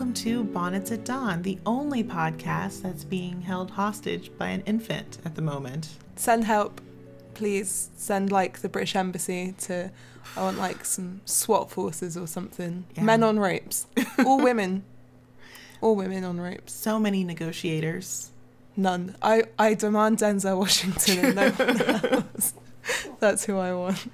[0.00, 5.18] welcome to Bonnets at Dawn, the only podcast that's being held hostage by an infant
[5.26, 5.90] at the moment.
[6.16, 6.80] Send help,
[7.34, 7.90] please.
[7.96, 9.90] Send like the British Embassy to.
[10.38, 12.86] I want like some SWAT forces or something.
[12.94, 13.02] Yeah.
[13.02, 13.88] Men on ropes.
[14.24, 14.84] All women.
[15.82, 16.72] All women on ropes.
[16.72, 18.30] So many negotiators.
[18.78, 19.16] None.
[19.20, 21.82] I, I demand Denzel Washington and no one
[22.38, 22.54] else.
[23.18, 24.06] That's who I want.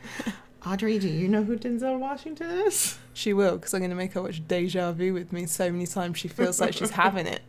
[0.67, 2.99] Audrey, do you know who Denzel Washington is?
[3.17, 5.87] She will, because I'm going to make her watch Deja Vu with me so many
[5.87, 7.41] times she feels like she's having it.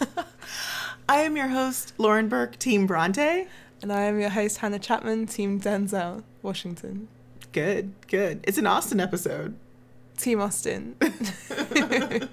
[1.08, 3.46] I am your host, Lauren Burke, Team Bronte.
[3.80, 7.06] And I am your host, Hannah Chapman, Team Denzel Washington.
[7.52, 8.40] Good, good.
[8.42, 9.54] It's an Austen episode.
[10.16, 10.96] Team Austen.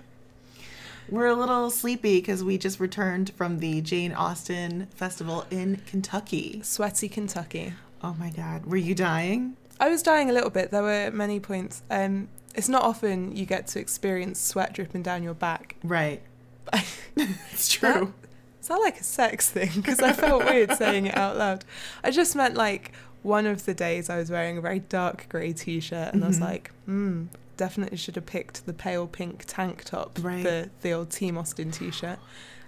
[1.07, 6.61] We're a little sleepy because we just returned from the Jane Austen Festival in Kentucky.
[6.63, 7.73] Sweaty Kentucky.
[8.01, 8.65] Oh my God.
[8.65, 9.55] Were you dying?
[9.83, 10.71] I was dying a little bit.
[10.71, 11.81] There were many points.
[11.91, 15.75] Um, it's not often you get to experience sweat dripping down your back.
[15.83, 16.21] Right.
[17.17, 18.13] it's true.
[18.61, 19.71] Is that like a sex thing?
[19.75, 21.65] Because I felt weird saying it out loud.
[22.03, 25.51] I just meant like one of the days I was wearing a very dark grey
[25.51, 26.41] t shirt and I was Mhm.
[26.41, 27.23] like, hmm,
[27.57, 30.43] definitely should have picked the pale pink tank top, Right.
[30.43, 32.19] the, the old Team Austen t shirt.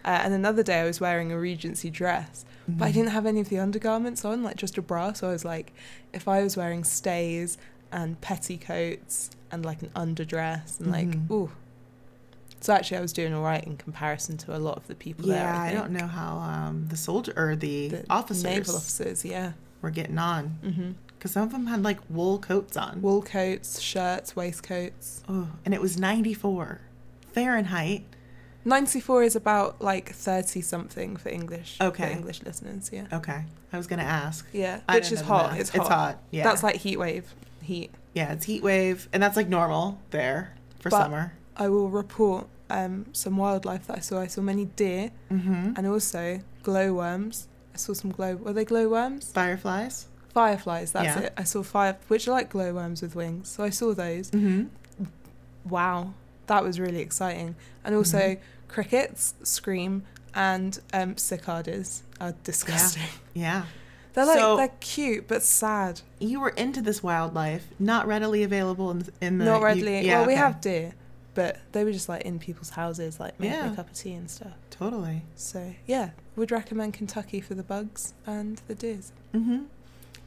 [0.05, 2.93] Uh, and another day I was wearing a Regency dress, but I Mhm.
[2.93, 5.13] didn't have any of the undergarments on, like just a bra.
[5.13, 5.73] So I was like,
[6.13, 7.57] if I was wearing stays
[7.91, 11.31] and petticoats and like an underdress and like, Mhm.
[11.31, 11.51] ooh.
[12.61, 15.27] So actually, I was doing all right in comparison to a lot of the people
[15.27, 15.37] there.
[15.37, 19.25] Yeah, I, I, don't know how um, the soldier or the, The officers naval officers,
[19.25, 19.51] yeah.
[19.81, 23.01] were getting on hmm because some of them had like wool coats on.
[23.01, 25.23] Wool coats, shirts, waistcoats.
[25.27, 26.81] Oh, and it was 94
[27.33, 28.03] Fahrenheit.
[28.65, 31.77] 94 is about like 30 something for English.
[31.79, 32.05] Okay.
[32.07, 33.05] For English listeners, yeah.
[33.13, 34.45] Okay, I was gonna ask.
[34.51, 35.57] Yeah, I which is hot.
[35.59, 35.79] It's hot.
[35.81, 36.17] It's hot.
[36.31, 37.33] Yeah, That's like heat wave.
[37.61, 37.91] Heat.
[38.13, 41.33] yeah, it's heat wave, and that's like normal there for But- summer.
[41.57, 44.19] I will report um, some wildlife that I saw.
[44.19, 45.73] I saw many deer Mm-hmm.
[45.77, 47.47] and also glowworms.
[47.73, 48.35] I saw some glow.
[48.35, 49.31] Were they glowworms?
[49.31, 50.07] Fireflies.
[50.33, 50.91] Fireflies.
[50.91, 51.27] That's Yeah.
[51.27, 51.33] it.
[51.37, 53.47] I saw fire, which are like glowworms with wings.
[53.49, 54.31] So I saw those.
[54.31, 54.65] Mm-hmm.
[55.69, 56.13] Wow,
[56.47, 57.55] that was really exciting.
[57.83, 58.39] And also Mhm.
[58.75, 60.03] Crickets scream
[60.33, 63.03] and um, cicadas are disgusting.
[63.33, 63.63] Yeah,
[64.13, 66.01] They're like So- they're cute but sad.
[66.19, 70.01] you were into this wildlife, not readily available in, in the Not you- readily.
[70.05, 70.41] yeah, well, we okay.
[70.41, 70.93] have deer,
[71.35, 73.71] but they were just like in people's houses, like making Yeah.
[73.71, 74.53] a cup of tea and stuff.
[74.71, 75.21] totally.
[75.35, 79.13] So yeah, would recommend Kentucky for the bugs and the deers.
[79.33, 79.63] Mm-hmm.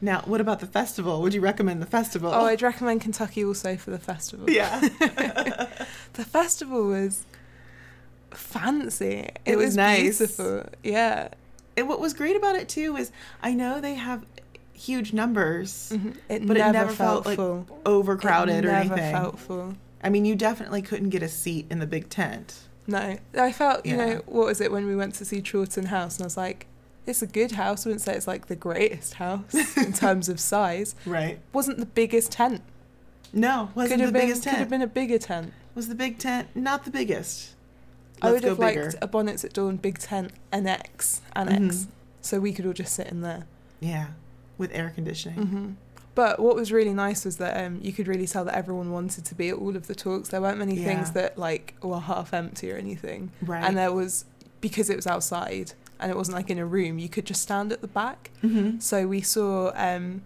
[0.01, 1.21] Now, what about the festival?
[1.21, 2.31] Would you recommend the festival?
[2.33, 4.49] Oh, I'd recommend Kentucky also for the festival.
[4.49, 4.79] yeah.
[6.13, 7.23] The festival was
[8.31, 9.29] fancy.
[9.45, 10.17] It was nice.
[10.19, 10.65] beautiful.
[10.83, 11.29] Yeah.
[11.77, 14.25] and what was great about it too is I know they have
[14.73, 16.15] huge numbers, Mhm.
[16.29, 17.67] It But it never, never felt, felt, like, full.
[17.85, 19.13] overcrowded it or never anything.
[19.13, 19.75] felt full.
[20.03, 22.55] I mean, you definitely couldn't get a seat in the big tent.
[22.87, 24.05] No, I felt you Yeah.
[24.05, 26.65] know what was it when we went to see Chawton House, and I was like,
[27.05, 27.85] it's a good house.
[27.85, 30.95] I wouldn't say it's like the greatest house in terms of size.
[31.05, 31.39] Right.
[31.53, 32.61] Wasn't the biggest tent.
[33.33, 34.59] No, wasn't could the been biggest could tent.
[34.59, 35.53] have been a bigger tent.
[35.75, 37.49] Was the big tent not the biggest?
[38.21, 38.83] I would have bigger.
[38.85, 41.87] liked a Bonnets at Dawn big tent annex annex, Mhm.
[42.21, 43.43] so we could all just sit in there.
[43.79, 44.07] Yeah,
[44.57, 45.45] with air conditioning.
[45.47, 45.71] hmm
[46.15, 49.23] But what was really nice was that um, you could really tell that everyone wanted
[49.25, 50.29] to be at all of the talks.
[50.29, 53.63] There weren't many things that like were half empty or anything, Right.
[53.63, 54.25] and there was
[54.59, 56.99] because it was outside and it wasn't like in a room.
[56.99, 58.31] You could just stand at the back.
[58.43, 58.79] mm-hmm.
[58.79, 60.23] So we saw um,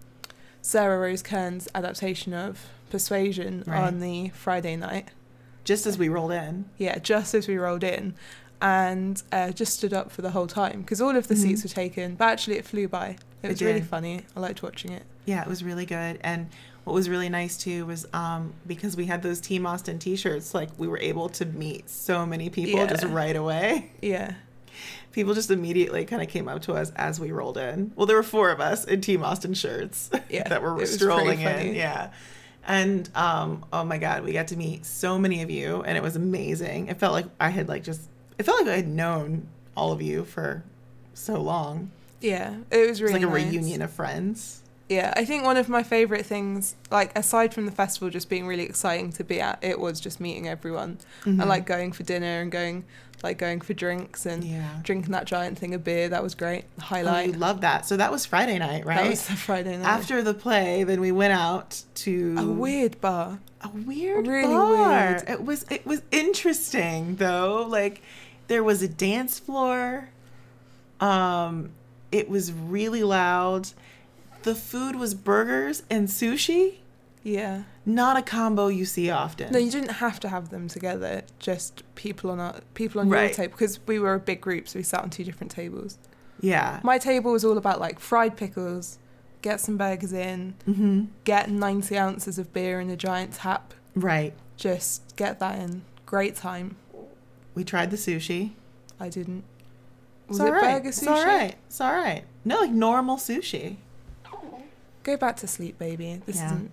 [0.62, 3.80] Sarah Rose Kearns' adaptation of Persuasion Right.
[3.86, 5.08] on the Friday night.
[5.64, 6.66] Just as we rolled in.
[6.78, 8.14] Yeah, just as we rolled in,
[8.60, 11.38] and uh, just stood up for the whole time because all of the Mhm.
[11.38, 12.14] seats were taken.
[12.14, 13.08] But actually, it flew by.
[13.42, 14.22] It It was really funny.
[14.36, 15.02] I liked watching it.
[15.26, 16.18] Yeah, it was really good.
[16.22, 16.48] And
[16.84, 20.68] what was really nice too was um, because we had those Team Austen T-shirts, like
[20.78, 22.86] we were able to meet so many people Yeah.
[22.86, 23.90] just right away.
[24.02, 24.34] Yeah.
[25.12, 27.92] People just immediately kind of came up to us as we rolled in.
[27.96, 31.74] Well, there were four of us in Team Austen shirts Yeah, that were strolling in.
[31.74, 32.10] Yeah.
[32.66, 36.02] And um, oh my God, we got to meet so many of you, and it
[36.02, 36.88] was amazing.
[36.88, 38.02] It felt like I had like just,
[38.38, 39.46] it felt like I had known
[39.76, 40.62] all of you for
[41.12, 41.90] so long.
[42.20, 43.52] Yeah, it was It was really like a nice.
[43.52, 44.62] reunion of friends.
[44.88, 48.46] Yeah, I think one of my favorite things, like aside from the festival just being
[48.46, 50.98] really exciting to be at, it was just meeting everyone.
[51.24, 51.46] I Mhm.
[51.46, 52.84] like going for dinner and going,
[53.24, 54.78] like going for drinks and yeah.
[54.82, 56.08] drinking that giant thing of beer.
[56.10, 56.66] That was great.
[56.78, 57.26] Oh, Highlight.
[57.28, 57.86] you love that.
[57.86, 58.98] So that was Friday night, right?
[59.02, 59.86] That was the Friday night.
[59.86, 63.40] After the play, then we went out to a weird bar.
[63.62, 64.34] a weird bar.
[64.34, 65.10] Really bar.
[65.10, 65.28] weird.
[65.28, 67.66] It was it was interesting though.
[67.68, 68.02] Like
[68.46, 70.10] there was a dance floor.
[71.00, 71.70] Um,
[72.12, 73.70] it was really loud.
[74.42, 76.74] The food was burgers and sushi.
[77.24, 77.62] Yeah.
[77.86, 79.50] Not a combo you see often.
[79.52, 81.22] No, you didn't have to have them together.
[81.40, 83.32] Just people on our people on your Right.
[83.32, 85.98] table because we were a big group, so we sat on two different tables.
[86.40, 86.80] yeah.
[86.84, 88.98] My table was all about like fried pickles,
[89.40, 91.04] get some burgers in, Mm-hmm.
[91.24, 93.72] get ninety ounces of beer in a giant tap.
[93.96, 94.34] Right.
[94.56, 95.82] Just get that in.
[96.06, 96.76] Great time.
[97.54, 98.50] We tried the sushi.
[99.00, 99.44] I didn't.
[100.28, 100.62] Was it's it right.
[100.82, 100.98] burger sushi?
[100.98, 101.54] It's all right.
[101.68, 102.24] It's all right.
[102.44, 103.76] No, like normal sushi.
[105.02, 106.20] Go back to sleep, baby.
[106.26, 106.46] This Yeah.
[106.46, 106.70] isn't.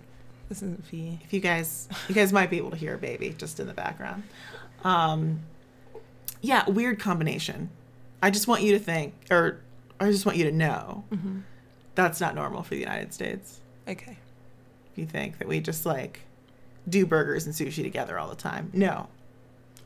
[0.51, 1.18] This isn't for you.
[1.24, 3.74] If you guys, you guys might be able to hear a baby just in the
[3.74, 4.24] background.
[4.83, 5.39] Um,
[6.42, 7.69] yeah, weird combination.
[8.21, 9.62] I just want you to think, or
[9.98, 11.39] I just want you to know, hmm
[11.95, 13.62] that's not normal for the United States.
[13.88, 14.18] Okay.
[14.92, 16.19] If you think that we just like
[16.89, 19.07] do burgers and sushi together all the time, no.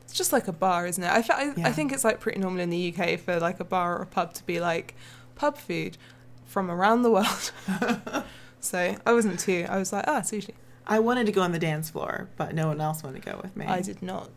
[0.02, 1.06] It's just like a bar, isn't it?
[1.06, 1.68] I, I, Yeah.
[1.68, 4.06] I think it's like pretty normal in the UK for like a bar or a
[4.06, 4.96] pub to be like
[5.36, 5.96] pub food
[6.44, 7.52] from around the world.
[8.60, 9.66] so I wasn't too.
[9.68, 10.50] I was like, ah, sushi.
[10.86, 13.40] I wanted to go on the dance floor, but no one else wanted to go
[13.42, 13.66] with me.
[13.66, 14.30] I did not.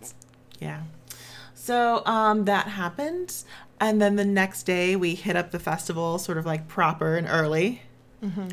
[0.59, 0.81] Yeah.
[1.53, 3.43] So um, that happened.
[3.79, 7.27] And then the next day we hit up the festival sort of like proper and
[7.29, 7.81] early.
[8.21, 8.47] hmm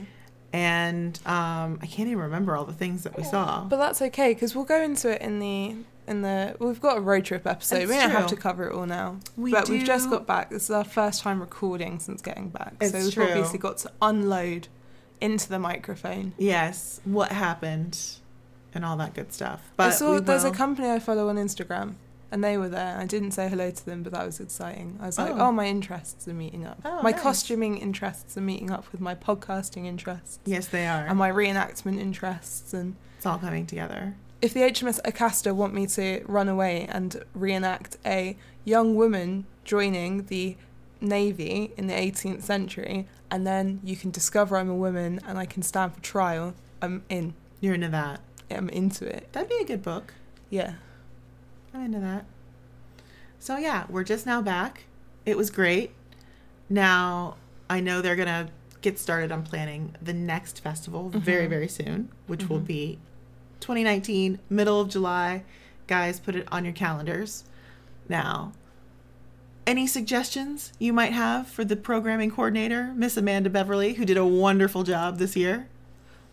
[0.52, 3.64] And um, I can't even remember all the things that we saw.
[3.64, 5.76] But that's okay because we'll go into it in the
[6.06, 6.56] in the.
[6.58, 7.82] We've got a road trip episode.
[7.82, 9.18] It's we don't have to cover it all now.
[9.36, 10.50] We but we've just got back.
[10.50, 12.74] This is our first time recording since getting back.
[12.80, 13.24] It's so we've true.
[13.24, 14.68] obviously got to unload
[15.20, 16.32] into the microphone.
[16.38, 17.98] Yes, what happened
[18.74, 19.62] and all that good stuff.
[19.76, 21.94] But I saw there's a company I follow on Instagram,
[22.30, 22.98] and they were there.
[22.98, 24.98] I didn't say hello to them, but that was exciting.
[25.00, 25.46] I was like, Oh.
[25.48, 26.80] oh, my interests are meeting up.
[26.84, 27.20] Oh, my nice.
[27.22, 31.06] costuming interests are meeting up with my podcasting interests Yes, they are.
[31.06, 32.74] and my reenactment interests.
[32.74, 34.14] And it's all coming together.
[34.42, 40.24] if the HMS Acasta want me to run away and reenact a young woman joining
[40.26, 40.56] the
[41.00, 45.44] navy in the 18th century, and then you can discover I'm a woman and I
[45.46, 47.34] can stand for trial, I'm in.
[47.60, 48.20] You're into that.
[48.50, 49.32] I'm into it.
[49.32, 50.14] That'd be a good book.
[50.50, 50.74] Yeah.
[51.74, 52.24] I'm into that.
[53.38, 54.84] So yeah, we're just now back.
[55.24, 55.92] It was great.
[56.68, 57.36] Now
[57.68, 58.48] I know they're gonna
[58.80, 61.50] get started on planning the next festival very Mhm.
[61.50, 62.66] very soon, which will Mhm.
[62.66, 62.98] be
[63.60, 65.42] 2019 middle of July.
[65.86, 67.44] Guys, put it on your calendars.
[68.08, 68.52] Now,
[69.66, 74.24] any suggestions you might have for the programming coordinator, Miss Amanda Beverly, who did a
[74.24, 75.68] wonderful job this year?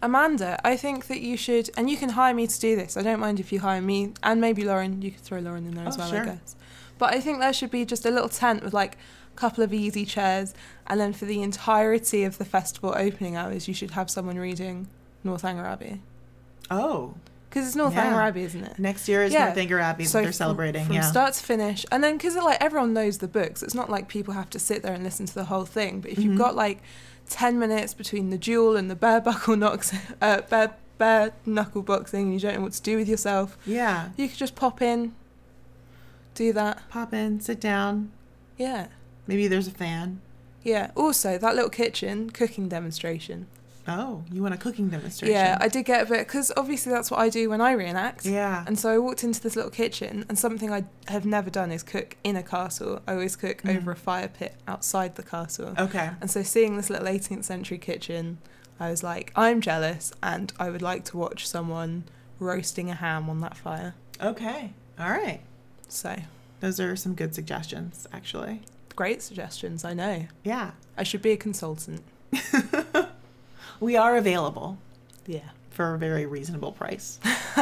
[0.02, 2.98] Amanda, I think that you should, and you can hire me to do this.
[2.98, 5.02] I don't mind if you hire me, and maybe Lauren.
[5.02, 6.22] You could throw Lauren in there as Oh, well, sure.
[6.24, 6.56] I guess.
[7.00, 8.98] But I think there should be just a little tent with like
[9.34, 10.54] a couple of easy chairs,
[10.88, 14.88] and then for the entirety of the festival opening hours, you should have someone reading
[15.24, 16.02] Northanger Abbey
[16.70, 17.16] Oh,
[17.54, 18.26] because it's Northanger Yeah.
[18.28, 18.80] Abbey, isn't it?
[18.80, 19.46] next year is Yeah.
[19.46, 20.86] Northanger Abbey that they're from- celebrating.
[20.86, 21.02] from yeah.
[21.02, 24.34] start to finish, and then because like everyone knows the books, it's not like people
[24.34, 26.02] have to sit there and listen to the whole thing.
[26.02, 26.24] But if Mhm.
[26.24, 26.82] you've got like
[27.30, 32.24] ten minutes between the duel and the bare buckle knocks, uh, bare bare knuckle boxing,
[32.26, 34.10] and you don't know what to do with yourself, yeah.
[34.18, 35.14] you could just pop in,
[36.36, 36.82] do that.
[36.90, 38.12] Pop in, sit down.
[38.58, 38.88] Yeah,
[39.28, 40.22] Maybe there's a fan.
[40.64, 40.92] yeah.
[40.96, 43.48] Also, that little kitchen cooking demonstration.
[43.88, 45.34] Oh, you want a cooking demonstration?
[45.36, 48.26] Yeah, I did get a bit because obviously that's what I do when I reenact.
[48.26, 48.64] yeah.
[48.66, 51.84] And so I walked into this little kitchen, and something I have never done is
[51.84, 53.02] cook in a castle.
[53.08, 53.76] I always cook Mm.
[53.78, 55.74] over a fire pit outside the castle.
[55.78, 56.12] Okay.
[56.22, 58.38] And so seeing this little 18th century kitchen,
[58.80, 62.06] I was like, I'm jealous, and I would like to watch someone
[62.40, 63.96] roasting a ham on that fire.
[64.22, 64.72] Okay.
[65.00, 65.42] All right.
[65.90, 66.16] So
[66.62, 68.62] Those are some good suggestions, actually.
[68.96, 70.28] great suggestions, I know.
[70.44, 70.72] Yeah.
[70.98, 72.02] I should be a consultant.
[73.84, 74.78] we are available
[75.28, 75.40] Yeah.
[75.72, 77.20] for a very reasonable price.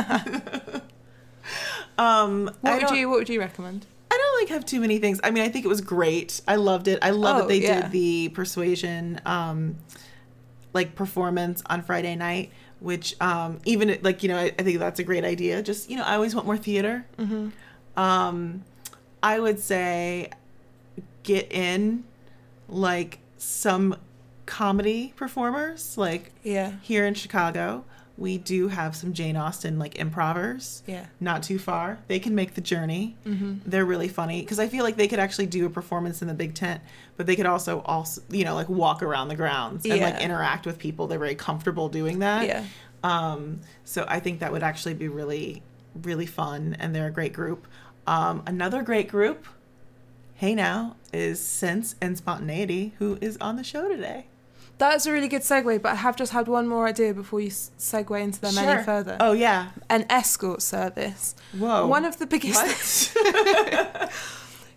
[1.97, 3.85] um, What would you What would you recommend?
[4.11, 5.19] I don't like have too many things.
[5.23, 6.41] I mean, I think it was great.
[6.47, 6.99] I loved it.
[7.01, 7.81] I love Oh, that they yeah.
[7.83, 9.77] did the persuasion um
[10.73, 14.99] like performance on Friday night, which um even like, you know, I, I think that's
[14.99, 15.61] a great idea.
[15.61, 17.05] Just, you know, I always want more theater.
[17.17, 17.49] Mm-hmm.
[17.99, 18.63] Um
[19.23, 20.29] I would say
[21.23, 22.03] get in
[22.67, 23.95] like some
[24.45, 26.74] comedy performers like Yeah.
[26.81, 27.86] here in Chicago.
[28.17, 31.05] We do have some Jane Austen like improvers, Yeah.
[31.19, 32.00] not too far.
[32.07, 33.60] They can make the journey Mm-hmm.
[33.65, 36.33] they're really funny because I feel like they could actually do a performance in the
[36.33, 36.81] big tent,
[37.17, 40.65] but they could also also you know like walk around the grounds and like interact
[40.65, 41.07] with people.
[41.07, 42.45] They're very comfortable doing that.
[42.45, 42.63] Yeah.
[43.03, 45.63] Um, so I think that would actually be really
[46.03, 47.67] really fun, and they're a great group.
[48.07, 49.45] Um, another great group,
[50.41, 54.25] Hey Now, is Sense and Spontaneity, who is on the show today.
[54.79, 57.51] That's a really good segue, but I have just had one more idea before you
[57.51, 58.63] segue into them Sure.
[58.67, 59.17] any further.
[59.19, 59.67] Oh yeah.
[59.88, 61.36] An escort service.
[61.55, 61.86] Whoa.
[61.86, 63.15] One of the biggest.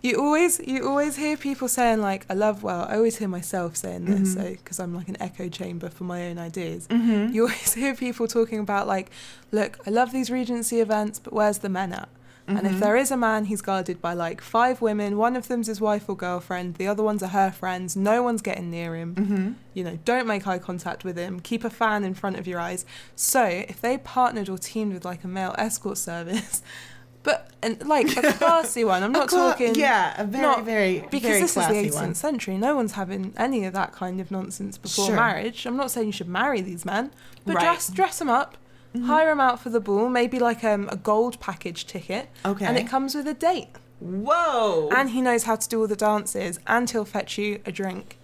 [0.03, 3.75] You always you always hear people saying like I love well I always hear myself
[3.75, 4.33] saying this Mhm.
[4.35, 6.87] so because I'm like an echo chamber for my own ideas.
[6.89, 7.33] Mm-hmm.
[7.33, 9.09] You always hear people talking about like
[9.51, 12.07] look I love these Regency events but where's the men at?
[12.47, 12.79] And if Mhm.
[12.79, 15.17] there is a man, he's guarded by like five women.
[15.17, 16.75] One of them's his wife or girlfriend.
[16.75, 17.95] The other ones are her friends.
[17.95, 19.15] No one's getting near him.
[19.15, 19.51] Mm-hmm.
[19.73, 21.39] You know, don't make eye contact with him.
[21.39, 22.85] Keep a fan in front of your eyes.
[23.15, 26.61] So if they partnered or teamed with like a male escort service,
[27.23, 29.73] but and like a classy one, I'm not talking.
[29.73, 32.13] Yeah, a very, not- very, Because very this is the 18th one.
[32.13, 32.57] century.
[32.59, 35.15] No one's having any of that kind of nonsense before Sure.
[35.15, 35.65] marriage.
[35.65, 37.09] I'm not saying you should marry these men,
[37.43, 37.63] but Right.
[37.63, 38.55] dress dress them up,
[38.95, 39.05] Mhm.
[39.05, 42.65] hire them out for the ball, maybe like um, a gold package ticket, Okay.
[42.65, 43.69] and it comes with a date.
[43.99, 44.89] Whoa.
[44.95, 48.17] And he knows how to do all the dances, and he'll fetch you a drink,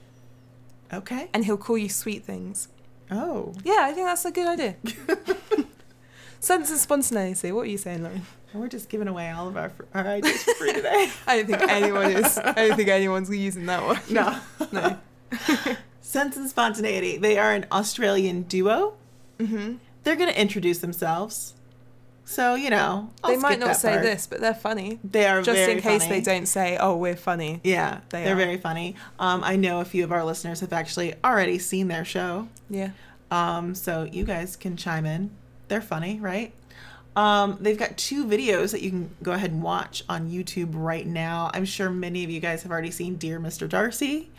[0.94, 1.30] okay.
[1.34, 2.68] and he'll call you sweet things.
[3.10, 3.54] Oh.
[3.64, 4.76] Yeah, I think that's a good idea.
[6.40, 7.52] Sense and spontaneity.
[7.52, 8.26] What are you saying, Lauren?
[8.54, 11.10] We're just giving away all of our, our ideas for free today.
[11.28, 12.38] I don't think anyone is.
[12.38, 14.00] I don't think anyone's using that one.
[14.10, 14.40] no.
[14.72, 14.98] No.
[16.02, 17.18] Sense and Spontaneity.
[17.18, 18.94] They are an Australian duo.
[19.40, 21.54] hmm They're going to introduce themselves.
[22.24, 24.04] So, you know, I'll They might not say part.
[24.04, 25.00] this, but they're funny.
[25.04, 26.20] They are Just in case funny.
[26.20, 28.96] they don't say, "Oh, we're funny." Yeah, They are very funny.
[29.20, 32.48] Um, I know a few of our listeners have actually already seen their show.
[32.70, 32.92] Yeah.
[33.32, 35.32] Um, so you guys can chime in.
[35.68, 36.54] They're funny, right?
[37.16, 41.06] Um, they've got two videos that you can go ahead and watch on YouTube right
[41.06, 41.52] now.
[41.54, 43.68] I'm sure many of you guys have already seen Dear Mr.
[43.68, 44.30] Darcy,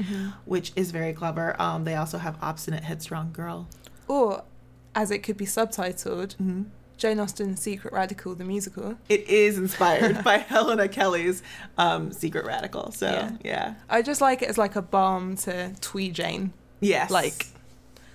[0.47, 1.61] which is very clever.
[1.61, 3.67] Um, they also have Obstinate Headstrong Girl.
[4.09, 4.45] Or,
[4.95, 6.63] as it could be subtitled, hmm
[6.99, 8.97] Jane Austen's Secret Radical, the musical.
[9.09, 11.43] It is inspired by Helena Kelly's
[11.77, 12.93] um, Secret Radical.
[12.93, 13.31] So Yeah.
[13.43, 16.53] yeah, I just like it as like a balm to Twee Jane.
[16.81, 17.47] yes, Like,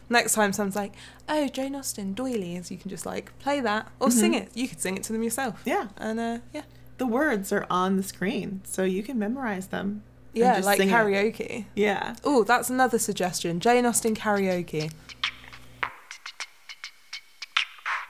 [0.09, 0.93] next time someone's like,
[1.27, 4.49] "Oh, Jane Austen, doilies," you can just like play that or sing it.
[4.53, 5.61] You could sing it to them yourself.
[5.65, 5.87] yeah.
[5.97, 6.61] And uh, yeah,
[6.97, 10.03] The words are on the screen, so you can memorize them.
[10.33, 10.93] yeah, like sing it.
[10.93, 11.65] karaoke.
[11.75, 12.15] Yeah.
[12.23, 13.59] Oh, that's another suggestion.
[13.59, 14.91] Jane Austen karaoke.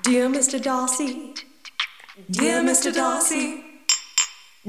[0.07, 0.63] Dear Mr.
[0.63, 1.33] Darcy,
[2.31, 2.93] dear Mr.
[2.95, 3.61] Darcy,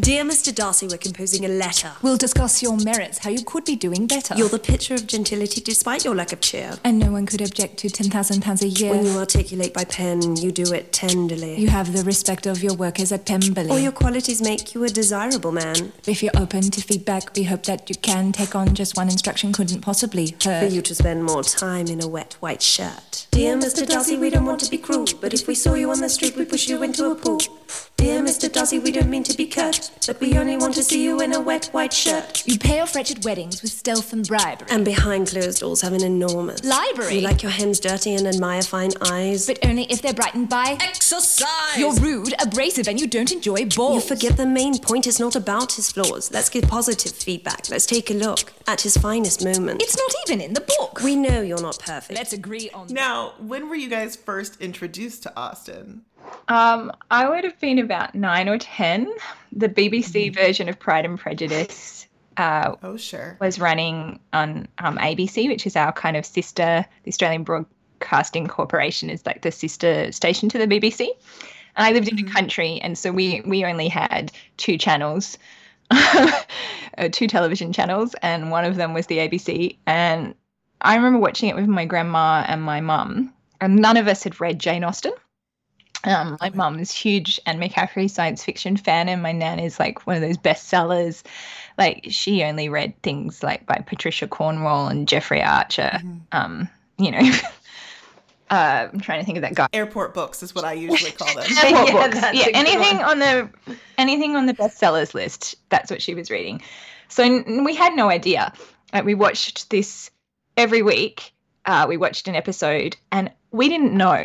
[0.00, 0.54] dear Mr.
[0.54, 1.92] Darcy, we're composing a letter.
[2.02, 4.34] We'll discuss your merits, how you could be doing better.
[4.36, 6.78] You're the picture of gentility despite your lack of cheer.
[6.84, 8.90] and no one could object to £10,000 a year.
[8.90, 11.56] When you articulate by pen, you do it tenderly.
[11.56, 13.70] You have the respect of your workers at Pemberley.
[13.70, 15.92] All your qualities make you a desirable man.
[16.06, 19.52] If you're open to feedback, we hope that you can take on just one instruction
[19.52, 23.26] couldn't possibly For you to spend more time in a wet white shirt.
[23.30, 23.86] Dear Mr.
[23.86, 26.36] Darcy, we don't want to be cruel, but if we saw you on the street,
[26.36, 27.40] we'd push you into a pool.
[27.96, 28.50] Dear Mr.
[28.50, 31.34] Darcy, we don't mean to be curt, but we only want to see you in
[31.34, 32.46] a wet white shirt.
[32.46, 34.66] You pay off wretched weddings with stealth and bribery.
[34.70, 37.16] And behind closed doors have an enormous Library.
[37.16, 39.46] You like your hands dirty and admire fine eyes.
[39.46, 41.76] but only if they're brightened by exercise.
[41.78, 44.02] You're rude, abrasive, and you don't enjoy balls.
[44.02, 46.30] You forget the main point is not about his flaws.
[46.32, 47.68] Let's give positive feedback.
[47.70, 49.82] Let's take a look at his finest moment.
[49.82, 51.00] It's not even in the book.
[51.02, 52.18] we know you're not perfect.
[52.18, 56.02] Let's agree on Now, when were you guys first introduced to Austen?
[56.48, 59.12] Um, I would have been about nine or ten.
[59.52, 62.06] The BBC version of Pride and Prejudice
[62.36, 63.36] uh, Oh, sure.
[63.40, 66.84] was running on um, ABC, which is our kind of sister.
[67.04, 71.08] The Australian Broadcasting Corporation is like the sister station to the BBC.
[71.76, 75.38] And I lived in the country, and so we we only had two channels,
[75.90, 76.32] uh,
[77.12, 79.76] two television channels, and one of them was the ABC.
[79.86, 80.34] And
[80.80, 84.40] I remember watching it with my grandma and my mum, and none of us had
[84.40, 85.12] read Jane Austen.
[86.04, 90.06] Um, my mum is huge Anne McCaffrey science fiction fan, and my nan is like
[90.06, 91.24] one of those bestsellers.
[91.76, 96.00] Like she only read things like by Patricia Cornwell and Jeffrey Archer.
[96.32, 97.18] Um, you know,
[98.50, 99.68] uh, I'm trying to think of that guy.
[99.72, 101.44] Airport books is what I usually call them.
[101.64, 102.16] Airport Yeah, books.
[102.32, 103.50] Yeah, anything on the
[103.96, 105.56] anything on the bestsellers list.
[105.68, 106.62] That's what she was reading.
[107.08, 108.52] So n- we had no idea.
[108.92, 110.10] Like, we watched this
[110.56, 111.32] every week.
[111.66, 114.24] Uh, we watched an episode, and we didn't know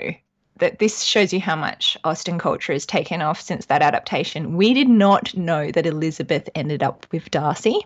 [0.63, 4.55] that this shows you how much Austen culture has taken off since that adaptation.
[4.55, 7.85] We did not know that Elizabeth ended up with Darcy.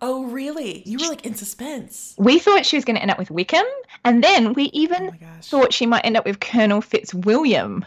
[0.00, 0.84] oh, really?
[0.86, 2.14] You were like in suspense.
[2.18, 3.66] We thought she was going to end up with Wickham,
[4.04, 7.84] and then we oh even Oh thought she might end up with Colonel Fitzwilliam.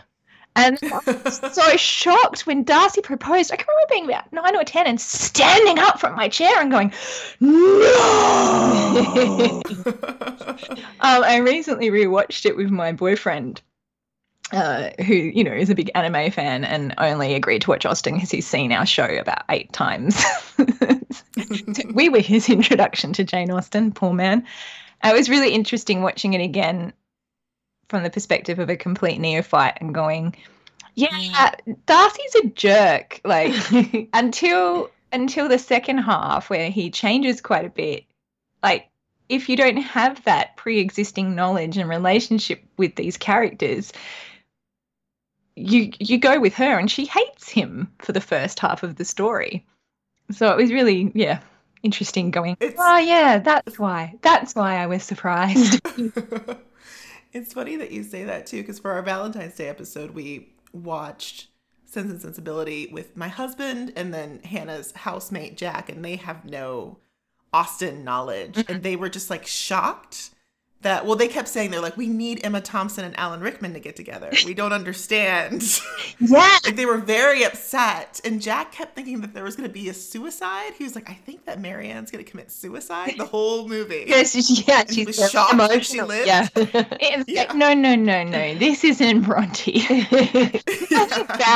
[0.55, 3.51] And I was so shocked when Darcy proposed.
[3.51, 6.71] I can remember being about nine or ten and standing up from my chair and
[6.71, 6.93] going,
[7.39, 7.51] "No!"
[10.99, 13.61] um, I recently rewatched it with my boyfriend,
[14.51, 18.13] uh, who you know is a big anime fan and only agreed to watch Austen
[18.13, 20.23] because he's seen our show about eight times.
[21.93, 23.91] we were his introduction to Jane Austen.
[23.91, 24.45] Poor man.
[25.03, 26.93] It was really interesting watching it again
[27.89, 30.35] from the perspective of a complete neophyte and going,
[30.95, 31.77] yeah, mm.
[31.85, 33.21] Darcy's a jerk.
[33.23, 33.53] Like
[34.13, 38.05] until until the second half where he changes quite a bit.
[38.61, 38.89] Like,
[39.29, 43.93] if you don't have that pre existing knowledge and relationship with these characters,
[45.55, 49.05] you you go with her and she hates him for the first half of the
[49.05, 49.65] story.
[50.31, 51.41] So it was really, yeah,
[51.83, 54.15] interesting going, It's- oh, yeah, that's why.
[54.21, 55.79] That's why I was surprised.
[57.33, 61.47] it's funny that you say that too, because for our Valentine's Day episode, we watched
[61.85, 66.99] Sense and Sensibility with my husband and then Hannah's housemate Jack, and they have no
[67.51, 70.31] Austen knowledge, and they were just like shocked
[70.83, 71.05] that.
[71.05, 73.95] Well, they kept saying they're like, we need Emma Thompson and Alan Rickman to get
[73.95, 74.31] together.
[74.45, 75.63] We don't understand.
[76.19, 76.57] yeah.
[76.63, 79.89] like they were very upset, and Jack kept thinking that there was going to be
[79.89, 80.73] a suicide.
[80.77, 84.05] He was like, I think that Marianne's going to commit suicide the whole movie.
[84.13, 86.07] Yes, yeah, And he was shocked that she emotional.
[86.07, 86.27] lived.
[86.27, 86.47] Yeah.
[86.55, 87.41] It's Yeah.
[87.43, 88.55] like, no, no, no, no.
[88.55, 89.71] This isn't Bronte.
[89.87, 90.63] that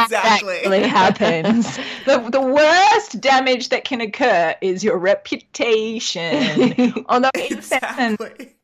[0.08, 0.56] exactly.
[0.58, 1.78] actually happens.
[2.06, 7.06] The, the worst damage that can occur is your reputation.
[7.10, 8.56] Although exactly.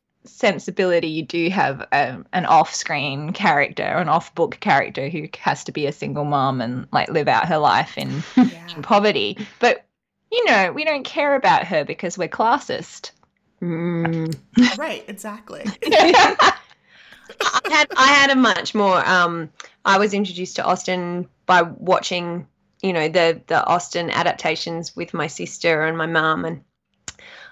[0.44, 5.86] Sensibility, you do have um, an off-screen character, an off-book character who has to be
[5.86, 8.68] a single mom and like live out her life in, Yeah.
[8.76, 9.38] in poverty.
[9.60, 9.86] But
[10.34, 13.12] you know, we don't care about her because we're classist.
[13.62, 14.38] Mm.
[14.78, 15.64] right, exactly.
[15.86, 16.52] I
[17.70, 19.50] had I had a much more um
[19.86, 22.48] I was introduced to Austen by watching,
[22.82, 26.66] you know, the the Austen adaptations with my sister and my mum and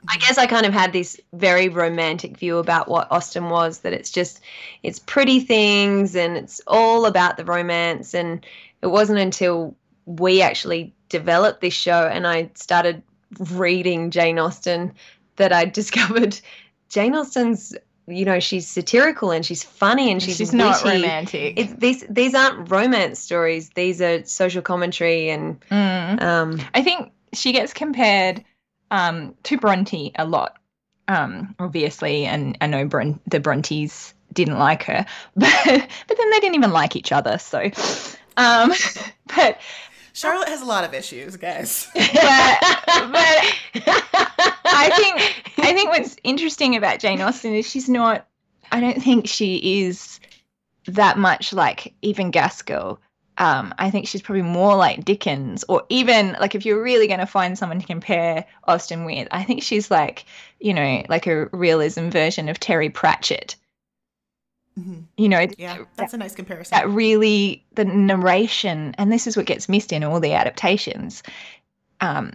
[0.09, 3.93] I guess I kind of had this very romantic view about what Austen was that
[3.93, 4.41] it's just
[4.83, 8.45] it's pretty things and it's all about the romance and
[8.81, 13.03] it wasn't until we actually developed this show and I started
[13.51, 14.93] reading Jane Austen
[15.35, 16.39] that I discovered
[16.89, 17.75] Jane Austen's
[18.07, 21.53] you know she's satirical and she's funny and she's, She's, not romantic.
[21.57, 23.69] It's these these aren't romance stories.
[23.69, 26.21] These are social commentary and Mm.
[26.21, 28.43] um I think she gets compared
[28.91, 30.57] um, to Bronte a lot,
[31.07, 36.39] um, obviously, and I know Bron- the Brontes didn't like her, but but then they
[36.39, 37.37] didn't even like each other.
[37.37, 37.71] So,
[38.37, 38.71] um,
[39.35, 39.59] but
[40.13, 41.87] Charlotte has a lot of issues, guys.
[41.93, 44.03] but, but
[44.65, 48.27] I think I think what's interesting about Jane Austen is she's not.
[48.71, 50.19] I don't think she is
[50.87, 52.99] that much like even Gaskell.
[53.41, 57.19] Um, I think she's probably more like Dickens, or even like if you're really going
[57.21, 60.25] to find someone to compare Austen with, I think she's like
[60.59, 63.55] you know like a realism version of Terry Pratchett.
[64.79, 65.05] Mhm.
[65.17, 66.75] You know, Yeah, that's a nice comparison.
[66.75, 71.23] that really the narration and this is what gets missed in all the adaptations
[71.99, 72.31] um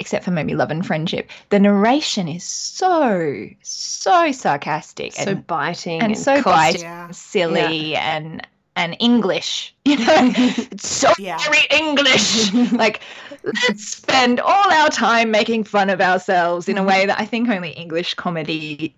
[0.00, 6.00] except for maybe love and friendship the narration is so so sarcastic so and, biting
[6.02, 7.06] and and, so biting Yeah.
[7.06, 8.46] and silly and
[8.78, 10.06] and english you know
[10.72, 11.46] it's so Yeah.
[11.46, 13.02] very english like
[13.44, 16.84] let's spend all our time making fun of ourselves in a Mhm.
[16.84, 18.96] way that i think only english comedy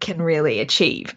[0.00, 1.14] can really achieve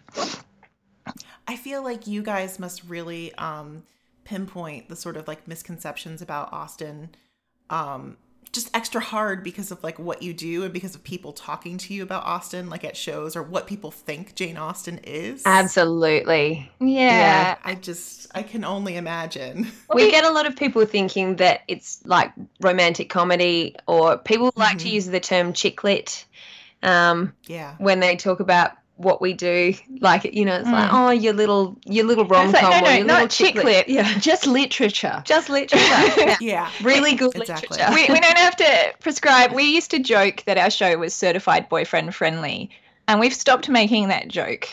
[1.48, 3.84] I feel like you guys must really um,
[4.24, 7.10] pinpoint the sort of like misconceptions about Austen
[7.70, 8.16] um,
[8.52, 11.92] just extra hard because of like what you do and because of people talking to
[11.92, 15.42] you about Austen, like at shows or what people think Jane Austen is.
[15.44, 16.70] Absolutely.
[16.80, 19.70] yeah, I just, I can only imagine.
[19.94, 24.78] We get a lot of people thinking that it's like romantic comedy, or people like
[24.78, 24.92] to Mhm.
[24.92, 26.24] use the term chick lit
[26.82, 27.74] um, Yeah.
[27.78, 29.74] when they talk about what we do.
[30.00, 30.94] Like, you know, it's like, Mm.
[30.94, 33.54] oh, your little, your little rom It's com, like, no, or your not little chick
[33.54, 33.88] chick lit.
[33.88, 35.22] Yeah, just literature.
[35.26, 35.84] just literature.
[36.16, 36.36] Yeah.
[36.40, 36.70] Yeah.
[36.82, 37.76] Really good Exactly.
[37.78, 37.94] literature.
[37.94, 39.52] we, we don't have to prescribe.
[39.52, 42.70] We used to joke that our show was certified boyfriend friendly,
[43.08, 44.68] and we've stopped making that joke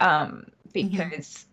[0.00, 1.46] um, because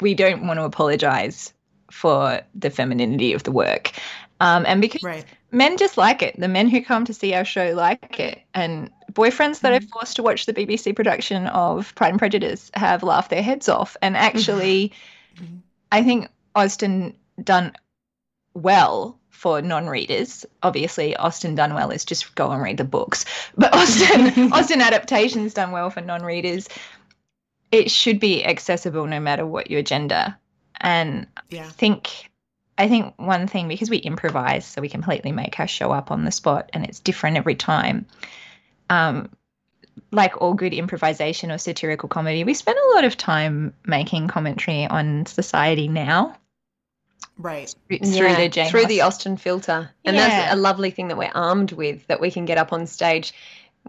[0.00, 1.52] we don't want to apologize
[1.90, 3.92] for the femininity of the work.
[4.40, 5.24] Um, and because Right.
[5.50, 6.38] Men just like it.
[6.38, 8.40] The men who come to see our show like it.
[8.54, 13.02] And boyfriends that are forced to watch the BBC production of Pride and Prejudice have
[13.02, 13.96] laughed their heads off.
[14.02, 14.92] And actually,
[15.36, 15.60] Mhm.
[15.90, 17.72] I think Austen done
[18.54, 20.44] well for non-readers.
[20.62, 23.24] Obviously, Austen done well is just go and read the books.
[23.56, 26.68] But Austen Austen adaptations done well for non-readers.
[27.70, 30.36] It should be accessible no matter what your gender.
[30.80, 31.68] And Yeah.
[31.70, 32.27] think
[32.78, 36.24] I think one thing because we improvise, so we completely make our show up on
[36.24, 38.06] the spot, and it's different every time.
[38.88, 39.30] Um,
[40.12, 44.86] like all good improvisation or satirical comedy, we spend a lot of time making commentary
[44.86, 46.36] on society now
[47.36, 47.74] Right.
[47.88, 50.28] through through Yeah, the Jane through the Austen- Austin filter, and Yeah.
[50.28, 53.32] that's a lovely thing that we're armed with that we can get up on stage.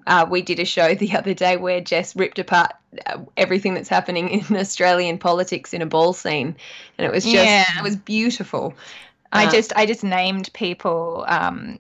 [0.08, 2.72] Uh, we did a show the other day where Jess ripped apart
[3.06, 6.56] uh, everything that's happening in Australian politics in a ball scene,
[6.98, 7.66] and it was just Yeah.
[7.78, 8.74] it was beautiful.
[9.32, 11.80] I Uh, just I just named people um,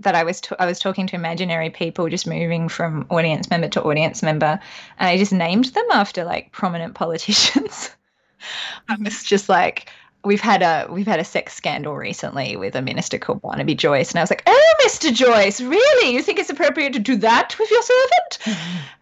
[0.00, 3.68] that I was t- I was talking to imaginary people, just moving from audience member
[3.70, 4.60] to audience member,
[4.98, 7.90] and I just named them after like prominent politicians.
[8.88, 9.90] I was just like,
[10.24, 14.10] we've had a we've had a sex scandal recently with a minister called Barnaby Joyce,
[14.10, 15.12] and I was like, oh, Mr.
[15.12, 16.14] Joyce, really?
[16.14, 18.38] You think it's appropriate to do that with your servant?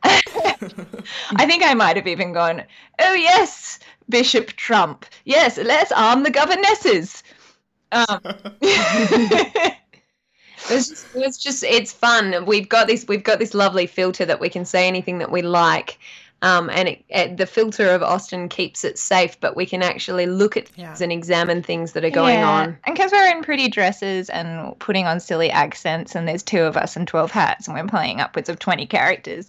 [1.37, 2.63] I think I might have even gone,
[3.01, 5.07] oh yes, Bishop Trump.
[5.25, 7.23] Yes, let's arm the governesses.
[7.93, 8.21] Um,
[10.69, 12.47] just, just it's fun.
[12.47, 15.43] We've got this we've got this lovely filter that we can say anything that we
[15.43, 15.99] like.
[16.43, 20.27] Um, and it, it, the filter of Austen keeps it safe, but we can actually
[20.27, 21.05] look at things Yeah.
[21.05, 22.79] and examine things that are going Yeah, on.
[22.85, 26.77] And because we're in pretty dresses and putting on silly accents, and there's two of
[26.77, 29.49] us and 12 hats, and we're playing upwards of 20 characters,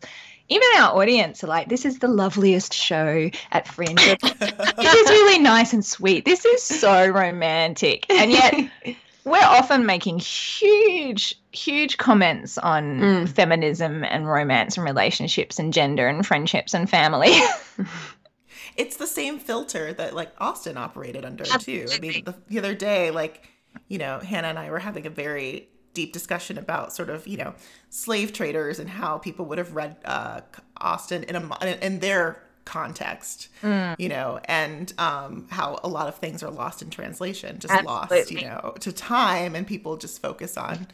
[0.49, 3.97] even our audience are like, this is the loveliest show at Fringe.
[4.01, 6.25] it is really nice and sweet.
[6.25, 8.05] This is so romantic.
[8.11, 8.53] And yet,
[9.25, 13.29] we're often making huge, huge comments on Mm.
[13.29, 17.31] feminism and romance and relationships and gender and friendships and family.
[18.77, 21.85] it's the same filter that like Austen operated under too.
[21.91, 23.47] I mean, the, the other day, like
[23.87, 27.37] you know, Hannah and I were having a very deep discussion about sort of you
[27.37, 27.53] know
[27.89, 30.41] slave traders and how people would have read uh,
[30.77, 33.49] Austen in a in their context,
[33.97, 38.31] you know, and um, how a lot of things are lost in translation, just lost,
[38.31, 40.87] you know, to time, and people just focus on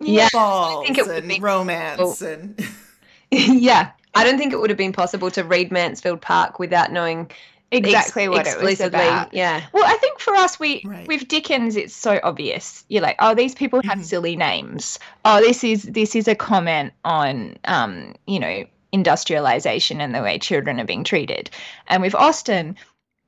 [0.00, 2.58] Yeah, balls think it would and romance and
[3.30, 3.90] yeah.
[4.14, 7.30] I don't think it would have been possible to read Mansfield Park without knowing
[7.70, 9.32] exactly ex- what it was about.
[9.32, 9.62] Yeah.
[9.72, 11.06] Well, I think for us, we Right.
[11.06, 12.84] with Dickens, it's so obvious.
[12.88, 14.04] You're like, oh, these people have Mhm.
[14.04, 14.98] silly names.
[15.24, 20.38] Oh, this is this is a comment on, um, you know, industrialization and the way
[20.38, 21.50] children are being treated.
[21.88, 22.76] And with Austen,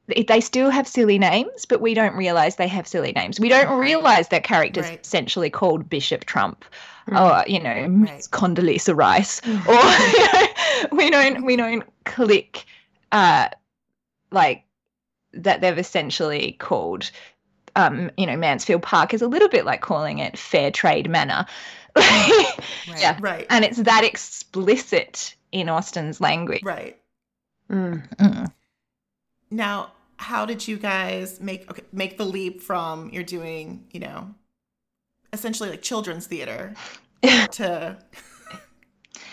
[0.08, 3.38] they still have silly names, but we don't realize they have silly names.
[3.38, 5.00] We don't realize their characters Right.
[5.00, 6.64] essentially called Bishop Trump.
[7.08, 7.20] Mm.
[7.20, 9.50] Or you know, Miss Condoleezza Rice, or
[10.12, 12.64] you know, we don't we don't click
[13.10, 13.48] uh,
[14.30, 14.64] like
[15.32, 17.10] that they've essentially called
[17.74, 21.46] um, you know, Mansfield Park is a little bit like calling it Fair Trade Manor.
[21.96, 22.54] right,
[22.98, 23.16] Yeah.
[23.20, 26.62] right, and it's that explicit in Austen's language.
[26.64, 26.98] right.
[27.70, 28.50] Mm.
[29.50, 34.34] Now, how did you guys make okay, make the leap from you're doing, you know,
[35.32, 36.74] essentially like children's theater
[37.52, 37.96] to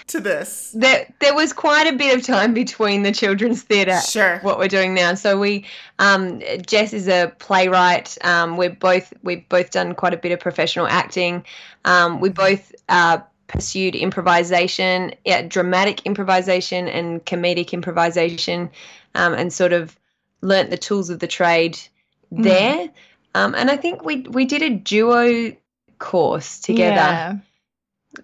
[0.08, 0.72] to this?
[0.76, 4.40] There, there was quite a bit of time between the children's theatre Sure.
[4.40, 5.14] what we're doing now.
[5.14, 5.66] So we,
[6.00, 8.18] um, Jess is a playwright.
[8.24, 11.46] Um, we're both we've both done quite a bit of professional acting.
[11.86, 18.70] Um, we both uh, pursued improvisation, yeah, dramatic improvisation and comedic improvisation,
[19.16, 19.98] um, and sort of
[20.42, 21.78] learnt the tools of the trade
[22.32, 22.90] there.
[23.36, 25.52] Um, and I think we we did a duo
[25.98, 26.96] course together.
[26.96, 27.36] Yeah.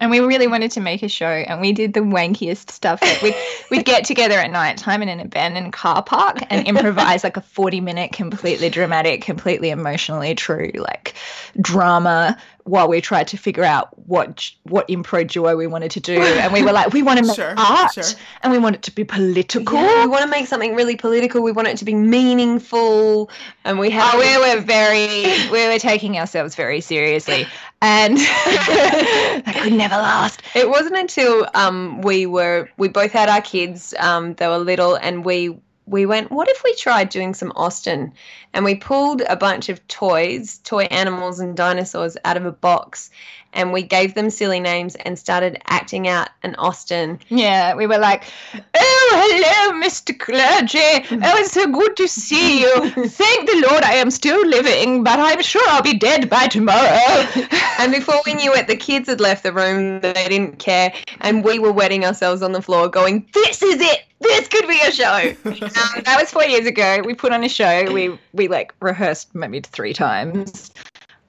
[0.00, 3.00] And we really wanted to make a show, and we did the wankiest stuff.
[3.00, 3.36] Like we'd,
[3.70, 7.40] we'd get together at night time in an abandoned car park and improvise like a
[7.40, 11.14] 40 minute, completely dramatic, completely emotionally true, like
[11.60, 12.36] drama
[12.66, 16.20] while we tried to figure out what what impro duo we wanted to do.
[16.20, 18.04] And we were like, we want to make Sure, art sure.
[18.42, 19.74] and we want it to be political.
[19.80, 21.42] Yeah, we want to make something really political.
[21.42, 23.30] We want it to be meaningful,
[23.64, 24.14] and we have.
[24.14, 27.46] Oh, we were very, we were taking ourselves very seriously,
[27.80, 28.16] and
[28.66, 30.42] that could never last.
[30.54, 33.94] It wasn't until um, we were we both had our kids.
[33.98, 36.30] Um, they were little, and we we went.
[36.30, 38.12] What if we tried doing some Austen?
[38.52, 43.10] And we pulled a bunch of toys, toy animals, and dinosaurs out of a box,
[43.52, 47.18] and we gave them silly names and started acting out an Austen.
[47.28, 50.16] Yeah, we were like, "Oh, hello, Mr.
[50.18, 51.06] Clergy.
[51.22, 52.90] Oh, it's so good to see you.
[52.90, 57.26] Thank the Lord, I am still living, but I'm sure I'll be dead by tomorrow."
[57.78, 60.00] And before we knew it, the kids had left the room.
[60.00, 64.04] They didn't care, and we were wetting ourselves on the floor, going, "This is it.
[64.20, 65.34] This could be a show."
[65.76, 67.02] Um, that was four years ago.
[67.04, 67.92] We put on a show.
[67.92, 70.70] We we like rehearsed maybe three times.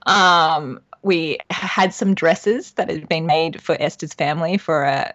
[0.06, 5.14] Um, we had some dresses that had been made for Esther's family for a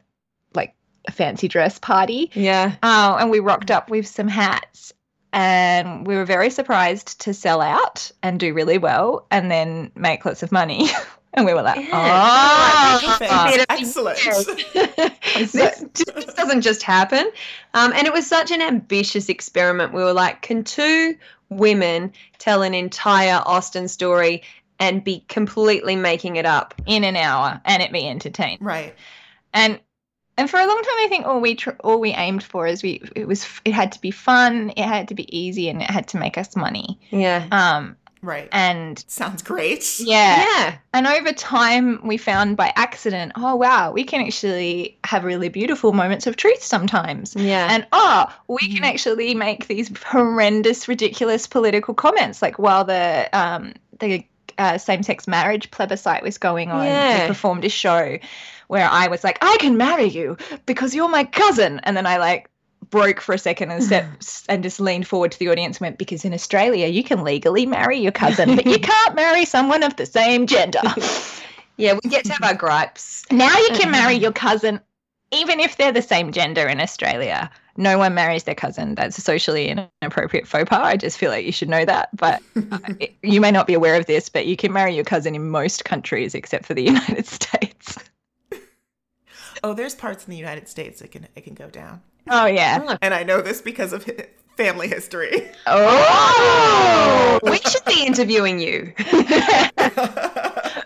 [0.54, 0.74] like
[1.06, 2.30] a fancy dress party.
[2.34, 2.74] yeah.
[2.82, 4.92] Oh, and we rocked up with some hats.
[5.34, 10.26] And we were very surprised to sell out and do really well and then make
[10.26, 10.90] lots of money.
[11.34, 13.00] and we were like, Yeah.
[13.02, 13.32] oh, Perfect.
[13.32, 13.64] Ah.
[13.70, 14.18] Excellent.
[15.34, 17.30] this, this doesn't just happen.
[17.72, 19.94] Um, and it was such an ambitious experiment.
[19.94, 21.16] We were like, can two
[21.48, 24.42] women tell an entire Austen story
[24.78, 26.74] and be completely making it up?
[26.86, 28.58] in an hour and it be entertained.
[28.60, 28.94] Right.
[29.54, 29.80] And
[30.38, 32.82] and for a long time, I think all we tr- all we aimed for is
[32.82, 35.90] we it was it had to be fun, it had to be easy, and it
[35.90, 36.98] had to make us money.
[37.10, 37.46] Yeah.
[37.52, 38.48] Um, Right.
[38.52, 39.98] And Sounds great.
[39.98, 40.36] yeah.
[40.46, 40.76] Yeah.
[40.94, 45.92] And over time, we found by accident, oh, wow, we can actually have really beautiful
[45.92, 47.34] moments of truth sometimes.
[47.34, 47.66] Yeah.
[47.68, 52.40] And oh, we can actually make these horrendous, ridiculous political comments.
[52.40, 54.24] Like while the um, the
[54.58, 57.22] uh, same-sex marriage plebiscite was going on, Yeah.
[57.22, 58.18] we performed a show
[58.68, 60.36] where I was like, I can marry you
[60.66, 62.48] because you're my cousin, and then I like
[62.90, 64.06] broke for a second and said
[64.48, 67.64] and just leaned forward to the audience and went because in Australia you can legally
[67.64, 70.80] marry your cousin but you can't marry someone of the same gender
[71.78, 73.24] yeah, we get to have our gripes.
[73.30, 74.78] now you can marry your cousin
[75.30, 77.50] even if they're the same gender in Australia.
[77.76, 78.94] No one marries their cousin.
[78.94, 79.68] That's a socially
[80.02, 80.80] inappropriate faux pas.
[80.84, 82.08] I just feel like you should know that.
[82.16, 82.42] But
[83.00, 85.48] it- you may not be aware of this, but you can marry your cousin in
[85.48, 87.98] most countries except for the United States.
[89.64, 92.02] Oh, there's parts in the United States it can it can go down.
[92.28, 92.96] Oh, yeah.
[93.00, 94.04] And I know this because of
[94.56, 95.48] family history.
[95.68, 97.38] Oh!
[97.44, 98.92] We should be interviewing you.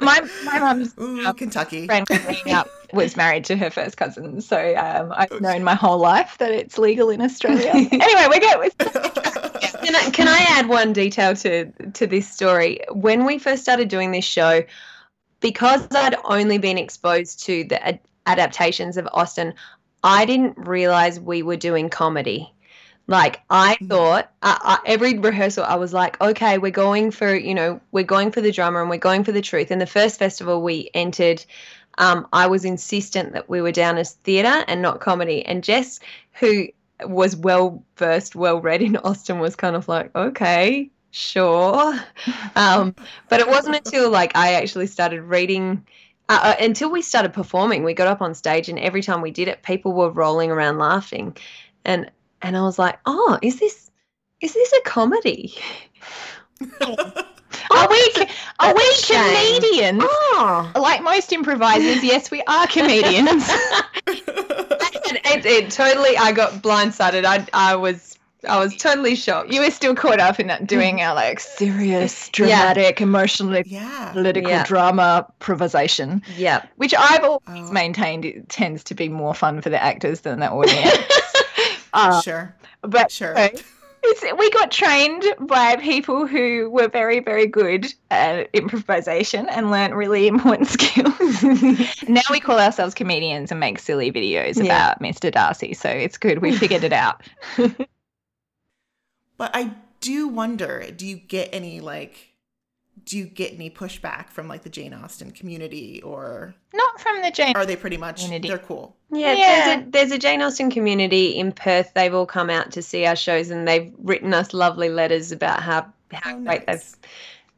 [0.07, 1.87] My, my mum's Ooh, Kentucky.
[1.87, 4.41] friend growing up was married to her first cousin.
[4.41, 7.71] So um, I've known my whole life that it's legal in Australia.
[7.75, 8.77] anyway, we go with
[9.87, 12.81] Can I, can I add one detail to to this story?
[12.91, 14.65] When we first started doing this show,
[15.41, 19.55] because I'd only been exposed to the ad- adaptations of Austen,
[20.03, 22.53] I didn't realize we were doing comedy.
[23.09, 27.55] Like I thought, I, I, every rehearsal, I was like, okay, we're going for you
[27.55, 29.71] know, we're going for the drama and we're going for the truth.
[29.71, 31.45] And the first festival we entered,
[31.99, 35.45] um, I was insistent that we were down as theatre and not comedy.
[35.47, 36.01] And Jess,
[36.33, 36.67] who
[37.05, 41.99] was well versed, well read in Austen, was kind of like, okay, sure.
[42.57, 42.95] Um,
[43.29, 45.87] but it wasn't until like I actually started reading.
[46.29, 49.31] Uh, uh, until we started performing, we got up on stage, and every time we
[49.31, 51.37] did it, people were rolling around laughing,
[51.85, 52.11] and
[52.47, 53.91] and I was like, oh, is this
[54.41, 55.55] is this a comedy?
[56.61, 56.67] Are
[57.91, 58.03] we
[58.61, 59.61] are we That's a shame.
[59.61, 60.03] comedians?
[60.07, 63.45] Oh, Like most improvisers, yes, we are comedians.
[63.49, 64.23] it,
[65.27, 66.17] it, it totally.
[66.17, 67.25] I got blindsided.
[67.25, 68.17] I I was
[68.49, 69.51] I was totally shocked.
[69.53, 71.09] you were still caught up in that doing mm.
[71.09, 74.13] our like serious, dramatic, emotionally yeah.
[74.13, 74.65] political Yeah.
[74.65, 76.65] drama improvisation, yeah.
[76.77, 77.73] which I've always Oh.
[77.73, 80.99] maintained it tends to be more fun for the actors than the audience.
[81.97, 82.55] Uh, Sure.
[82.83, 83.35] but Sure.
[83.37, 89.95] it's, we got trained by people who were very, very good at improvisation and learnt
[89.95, 92.03] really important skills.
[92.09, 94.65] now we call ourselves comedians and make silly videos Yeah.
[94.65, 95.33] about Mr.
[95.33, 95.75] Darcy.
[95.75, 96.41] So it's good.
[96.41, 97.23] We figured it out.
[99.39, 102.36] But I do wonder, do you get any like
[103.07, 107.31] do you get any pushback from like the Jane Austen community or Not from the
[107.31, 107.57] Jane.
[107.57, 108.49] are they pretty much Community.
[108.49, 108.97] they're cool?
[109.13, 109.65] Yeah, Yeah.
[109.65, 111.93] There's, a, there's a Jane Austen community in Perth.
[111.95, 115.63] They've all come out to see our shows and they've written us lovely letters about
[115.63, 116.97] how, how Oh, great they've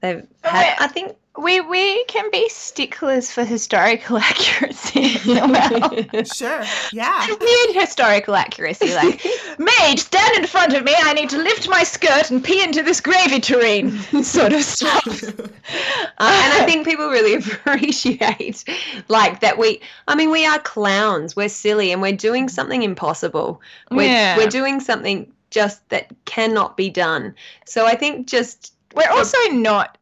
[0.00, 0.60] they've had.
[0.62, 0.76] wait.
[0.80, 5.04] I think We we can be sticklers for historical accuracy.
[6.34, 6.62] Sure.
[6.92, 7.26] Yeah.
[7.40, 9.24] Weird historical accuracy, like
[9.58, 10.94] maid, stand in front of me.
[10.96, 13.90] I need to lift my skirt and pee into this gravy tureen,
[14.22, 15.06] sort of stuff.
[15.22, 18.64] Uh, and I think people really appreciate
[19.08, 23.60] like that we I mean we are clowns we're silly and we're doing something impossible
[23.90, 24.36] we're, Yeah.
[24.36, 27.34] we're doing something just that cannot be done
[27.64, 29.98] so I think just We're also not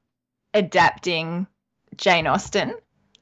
[0.55, 1.46] adapting
[1.96, 2.75] Jane Austen.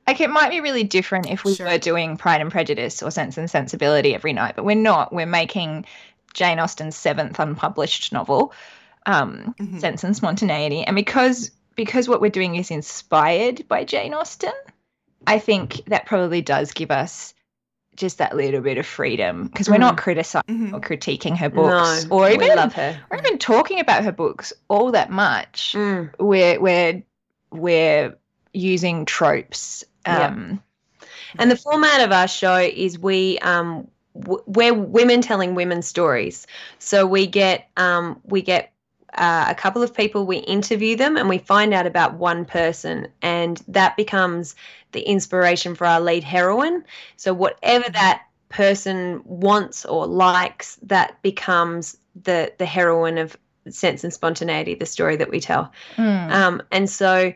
[0.07, 1.67] Like it might be really different if we Sure.
[1.67, 5.13] were doing Pride and Prejudice or Sense and Sensibility every night, but we're not.
[5.13, 5.87] We're making
[6.35, 8.53] Jane Austen's seventh unpublished novel,
[9.07, 9.81] um, Mhm.
[9.81, 14.53] Sense and Spontaneity, and because because what we're doing is inspired by Jane Austen,
[15.27, 17.34] I think that probably does give us
[17.97, 20.85] just that little bit of freedom because we're not criticizing or Mhm.
[20.85, 24.93] critiquing her books no or even love her or even talking about her books all
[24.93, 26.11] that much Mm.
[26.19, 27.03] we're we're
[27.51, 28.17] we're
[28.53, 30.61] using tropes um
[31.39, 36.47] And the format of our show is we um w- we're women telling women stories.
[36.79, 38.74] So we get um we get
[39.17, 43.09] uh, a couple of people, we interview them, and we find out about one person,
[43.23, 44.55] and that becomes
[44.93, 46.85] the inspiration for our lead heroine.
[47.17, 53.37] So whatever that person wants or likes, that becomes the the heroine of
[53.69, 55.73] Sense and Spontaneity, the story that we tell.
[55.97, 57.33] mm, Um, and so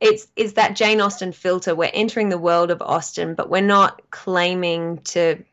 [0.00, 1.74] it's it's that Jane Austen filter.
[1.74, 5.44] We're entering the world of Austen, but we're not claiming to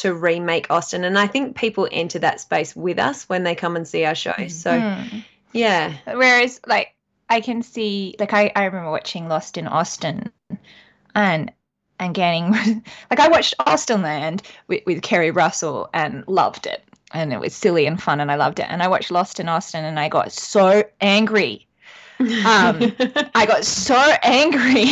[0.00, 1.04] to remake Austen.
[1.04, 4.14] And I think people enter that space with us when they come and see our
[4.14, 4.54] shows.
[4.54, 5.24] So mm.
[5.52, 6.94] yeah, whereas like
[7.30, 10.32] i can see like i, I remember watching lost in austen
[11.14, 11.52] and
[12.00, 12.52] and getting
[13.10, 16.82] like i watched austenland with, with keri russell and loved it
[17.12, 19.46] and it was silly and fun and i loved it and i watched lost in
[19.46, 21.66] austen and i got so angry
[22.20, 22.92] Um,
[23.36, 24.86] I got so angry,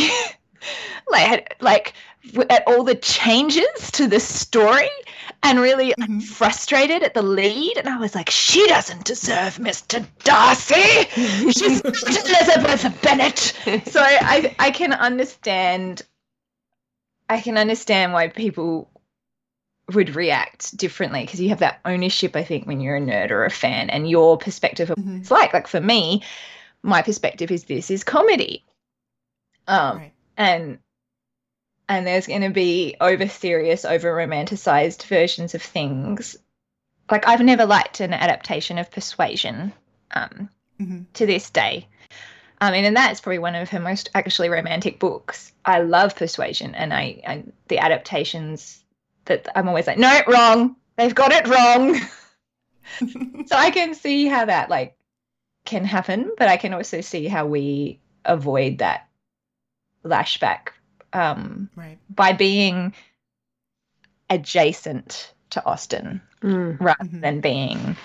[1.11, 2.06] like like w-
[2.49, 4.89] at all the changes to the story,
[5.43, 6.21] and really Mhm.
[6.23, 7.77] frustrated at the lead.
[7.77, 10.05] And I was like, she doesn't deserve Mr.
[10.23, 11.05] Darcy.
[11.51, 13.53] She's Elizabeth Bennet.
[13.87, 16.01] So I I can understand.
[17.29, 18.89] I can understand why people
[19.93, 22.35] would react differently because you have that ownership.
[22.35, 25.21] I think when you're a nerd or a fan, and your perspective of what Mhm.
[25.21, 25.53] it's like.
[25.53, 26.23] Like for me,
[26.83, 28.63] my perspective is this is comedy.
[29.67, 30.13] Um, Right.
[30.37, 30.79] and
[31.89, 36.35] and there's going to be over serious, over romanticized versions of things.
[37.09, 39.73] Like I've never liked an adaptation of Persuasion
[40.11, 41.05] um, Mhm.
[41.13, 41.87] to this day.
[42.59, 45.53] I mean, and that's probably one of her most actually romantic books.
[45.63, 48.83] I love Persuasion, and I, I the adaptations
[49.25, 50.75] that I'm always like, no, wrong.
[50.97, 51.99] They've got it wrong.
[53.45, 54.95] so I can see how that like
[55.65, 59.07] can happen, but I can also see how we avoid that
[60.03, 60.69] lashback
[61.13, 61.97] um, Right.
[62.09, 62.93] by being
[64.29, 66.77] adjacent to Austen Mm.
[66.79, 67.21] rather Mhm.
[67.21, 67.95] than being,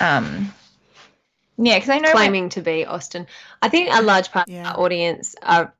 [0.00, 0.52] um,
[1.56, 3.26] yeah, because I know when- claiming to be Austen.
[3.62, 4.62] I think a large part Yeah.
[4.70, 5.72] of our audience are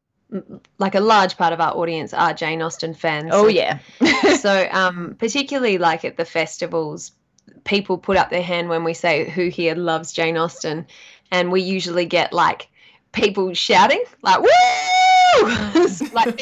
[0.79, 3.31] like a large part of our audience are Jane Austen fans.
[3.33, 3.79] oh yeah,
[4.41, 7.11] so um particularly like at the festivals
[7.65, 10.87] people put up their hand when we say who here loves Jane Austen
[11.33, 12.69] and we usually get like
[13.13, 14.49] people shouting like woo
[16.13, 16.37] like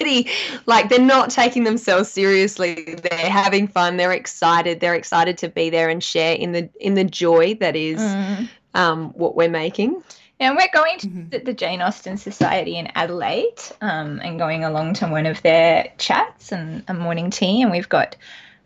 [0.00, 0.24] they're
[0.66, 5.70] like they're not taking themselves seriously they're having fun they're excited they're excited to be
[5.70, 8.48] there and share in the in the joy that is Mm.
[8.74, 10.02] um what we're making
[10.40, 11.30] and we're going to Mhm.
[11.30, 15.92] the, the Jane Austen Society in Adelaide, um, and going along to one of their
[15.96, 18.16] chats and a morning tea, and we've got.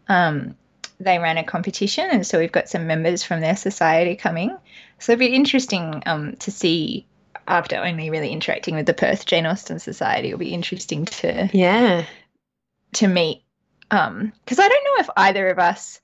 [0.08, 0.56] Um,
[0.98, 4.56] they ran a competition, and so we've got some members from their society coming.
[4.98, 7.06] So it'll be interesting um, to see
[7.48, 10.28] after only really interacting with the Perth Jane Austen Society.
[10.28, 12.04] It'll be interesting to yeah
[12.94, 13.42] to meet
[13.90, 16.00] um because i don't know if either of us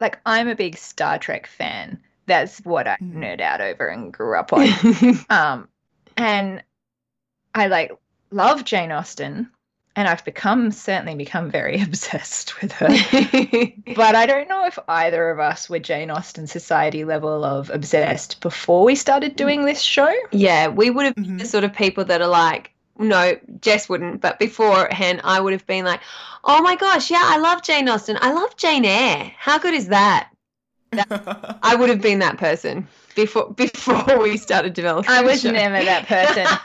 [0.00, 3.14] like i'm a big star trek fan that's what i Mm.
[3.14, 4.68] nerd out over and grew up on
[5.30, 5.68] um
[6.16, 6.62] and
[7.54, 7.92] i like
[8.30, 9.50] love jane austen
[9.96, 12.88] and i've become certainly become very obsessed with her
[13.96, 18.40] but i don't know if either of us were jane austen society level of obsessed
[18.40, 21.38] before we started doing this show Yeah, we would have been Mhm.
[21.40, 25.66] the sort of people that are like, no, Jess wouldn't, but beforehand, I would have
[25.66, 26.00] been like,
[26.44, 28.16] oh my gosh, yeah, I love Jane Austen.
[28.20, 29.32] I love Jane Eyre.
[29.38, 30.30] How good is that?
[31.62, 35.10] I would have been that person before before we started developing.
[35.10, 36.46] i was never that person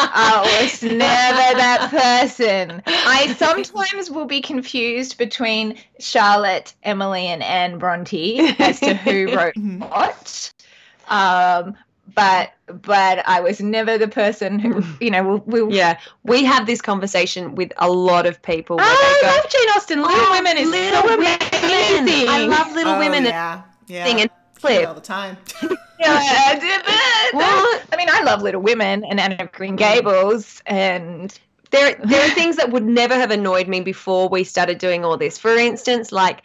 [0.00, 2.82] I was never that person.
[2.86, 9.54] I sometimes will be confused between Charlotte, Emily, and Anne Bronte as to who wrote
[9.54, 9.80] Mhm.
[9.90, 10.52] what.
[11.08, 11.76] Um,
[12.14, 15.72] but but I was never the person who you know will will.
[15.72, 18.76] yeah, we have this conversation with a lot of people.
[18.76, 20.02] Where I they go, love Jane Austen.
[20.02, 21.38] Little "Oh, Women is Little so Women.
[21.52, 22.28] amazing.
[22.28, 23.24] I love Little Oh, Women.
[23.24, 23.62] Yeah.
[23.88, 24.04] Yeah.
[24.04, 24.30] Thing and
[24.86, 25.36] all the time.
[26.00, 26.54] Yeah,
[27.32, 27.82] but- What?
[27.92, 31.36] I mean, I love Little Women and Anne of Green Gables and
[31.70, 35.16] there there are things that would never have annoyed me before we started doing all
[35.16, 35.38] this.
[35.38, 36.42] For instance, like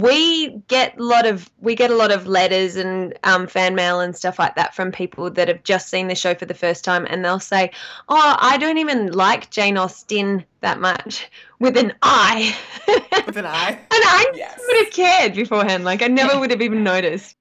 [0.00, 4.00] we get a lot of we get a lot of letters and um, fan mail
[4.00, 6.84] and stuff like that from people that have just seen the show for the first
[6.84, 7.70] time, and they'll say,
[8.08, 11.30] "Oh, I don't even like Jane Austen that much,"
[11.60, 12.56] with an I,
[13.26, 14.60] With an I, And I Yes.
[14.66, 15.84] would have cared beforehand.
[15.84, 17.36] Like I never would have even noticed.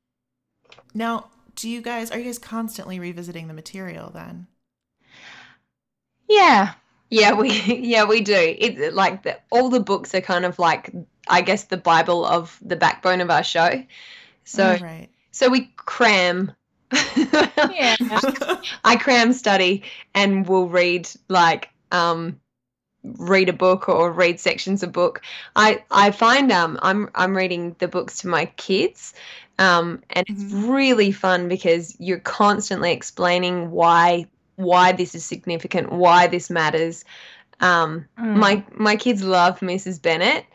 [0.94, 4.48] Now, do you guys are you guys constantly revisiting the material then?
[6.28, 6.74] yeah,
[7.10, 8.34] Yeah, we yeah we do.
[8.36, 10.92] It like the, all the books are kind of like
[11.28, 13.84] I guess the Bible of the backbone of our show.
[14.44, 15.10] So right.
[15.32, 16.52] so we cram.
[16.92, 17.96] yeah.
[18.84, 19.84] I cram study
[20.14, 22.40] and we'll read like um
[23.04, 25.22] read a book or read sections of book.
[25.56, 29.14] I I find um I'm I'm reading the books to my kids.
[29.60, 36.28] Um and it's really fun because you're constantly explaining why why this is significant, why
[36.28, 37.04] this matters.
[37.60, 38.36] Um Mm.
[38.36, 40.02] my my kids love Mrs.
[40.02, 40.46] Bennet.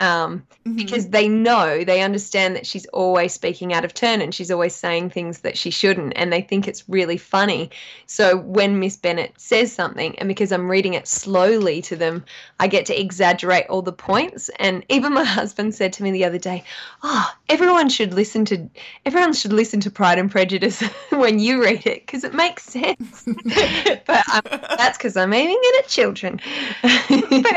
[0.00, 0.76] Um Mhm.
[0.76, 4.74] because they know they understand that she's always speaking out of turn and she's always
[4.74, 7.70] saying things that she shouldn't and they think it's really funny.
[8.06, 12.22] So when miss bennet says something and because i'm reading it slowly to them
[12.60, 14.50] i get to exaggerate all the points.
[14.58, 16.62] And even my husband said to me the other day
[17.02, 18.68] oh everyone should listen to
[19.06, 23.26] everyone should listen to pride and prejudice when you read it because it makes sense.
[24.06, 24.42] But um,
[24.76, 26.40] that's because i'm aiming it at children.
[26.82, 27.56] But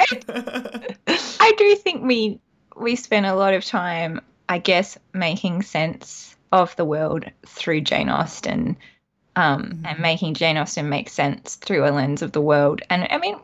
[1.40, 2.33] I do think we
[2.76, 8.10] we spend a lot of time, I guess, making sense of the world through Jane
[8.10, 8.78] Austen
[9.36, 12.82] um, and making Jane Austen make sense through a lens of the world.
[12.90, 13.38] And I mean,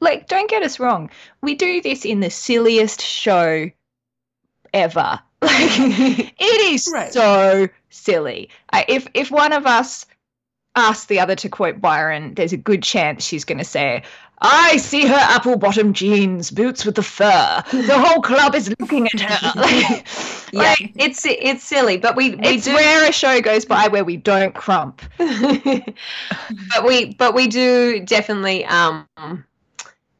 [0.00, 1.10] like, don't get us wrong,
[1.42, 3.70] we do this in the silliest show
[4.72, 5.20] ever.
[5.42, 5.54] Like,
[6.38, 7.12] it is Right.
[7.12, 8.50] so silly.
[8.74, 10.04] I, if if one of us
[10.76, 14.02] asks the other to quote Byron, there's a good chance she's going to say,
[14.40, 17.62] "I see her apple-bottom jeans, boots with the fur.
[17.70, 20.06] The whole club is looking at her." Like,
[20.52, 23.86] Yeah, like, it's it's silly, but we we it's do rare a show goes by
[23.88, 25.00] where we don't crump.
[25.18, 29.06] but we but we do definitely um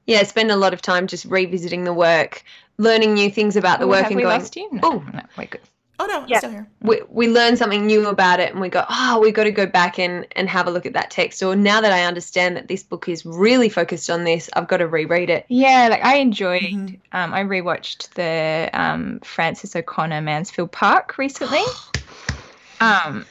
[0.06, 2.44] yeah spend a lot of time just revisiting the work
[2.78, 4.40] learning new things about the Oh, work and going?
[4.72, 5.04] No, Oh.
[5.12, 5.60] no, we're good.
[6.02, 6.36] Oh no, Yeah.
[6.36, 6.66] I'm still here.
[6.80, 9.66] we, we learn something new about it and we go oh we've got to go
[9.66, 12.68] back and and have a look at that text or now that i understand that
[12.68, 16.16] this book is really focused on this i've got to reread it Yeah, like I
[16.16, 16.62] enjoyed.
[16.62, 16.98] Mhm.
[17.12, 21.62] Um, I rewatched the um, Frances O'Connor Mansfield Park recently.
[22.80, 23.26] um,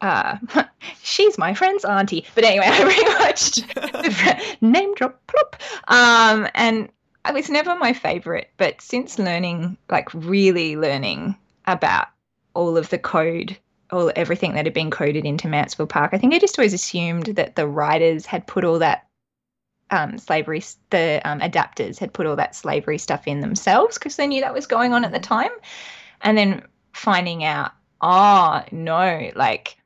[0.00, 0.36] uh,
[1.02, 2.26] she's my friend's auntie.
[2.34, 5.56] But anyway, I rewatched name drop plop.
[5.88, 6.88] Um, and
[7.26, 11.36] it was never my favorite, but since learning, like really learning
[11.66, 12.08] about
[12.54, 13.56] all of the code,
[13.90, 17.26] all everything that had been coded into Mansfield Park, I think I just always assumed
[17.26, 19.06] that the writers had put all that
[19.90, 24.26] um, slavery, the um, adapters had put all that slavery stuff in themselves because they
[24.26, 25.50] knew that was going on at the time.
[26.22, 26.62] And then
[26.92, 29.76] finding out, oh, no, like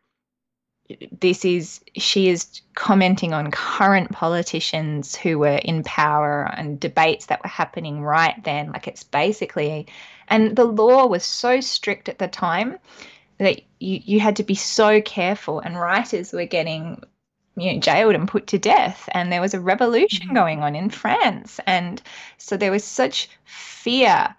[1.20, 7.42] this is, she is commenting on current politicians who were in power and debates that
[7.42, 8.72] were happening right then.
[8.72, 9.88] Like it's basically,
[10.30, 12.78] and the law was so strict at the time
[13.38, 17.02] that you, you had to be so careful, and writers were getting
[17.56, 19.08] you know, jailed and put to death.
[19.12, 20.34] And there was a revolution Mhm.
[20.34, 21.58] going on in France.
[21.66, 22.00] And
[22.36, 24.34] so there was such fear.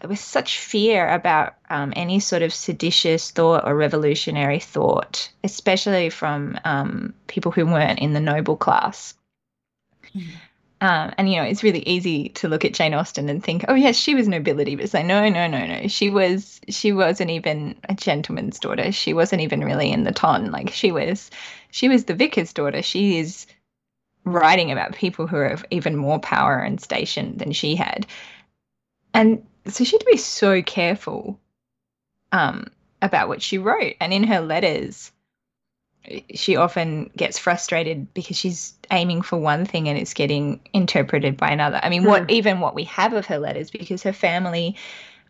[0.00, 6.10] There was such fear about um, any sort of seditious thought or revolutionary thought, especially
[6.10, 9.14] from um, people who weren't in the noble class.
[10.14, 10.34] Mhm.
[10.80, 13.74] Um, and you know, it's really easy to look at Jane Austen and think, "Oh
[13.74, 15.88] yes, she was nobility," but say, "No, no, no, no.
[15.88, 16.60] She was.
[16.68, 18.92] She wasn't even a gentleman's daughter.
[18.92, 20.52] She wasn't even really in the ton.
[20.52, 21.30] Like she was,
[21.72, 22.80] she was the vicar's daughter.
[22.82, 23.46] She is
[24.24, 28.06] writing about people who have even more power and station than she had,
[29.14, 31.40] and so she had to be so careful
[32.30, 32.66] um,
[33.02, 33.94] about what she wrote.
[34.00, 35.10] And in her letters,
[36.34, 41.50] she often gets frustrated because she's aiming for one thing and it's getting interpreted by
[41.50, 41.80] another.
[41.82, 42.30] I mean, what Hmm.
[42.30, 44.76] even what we have of her letters because her family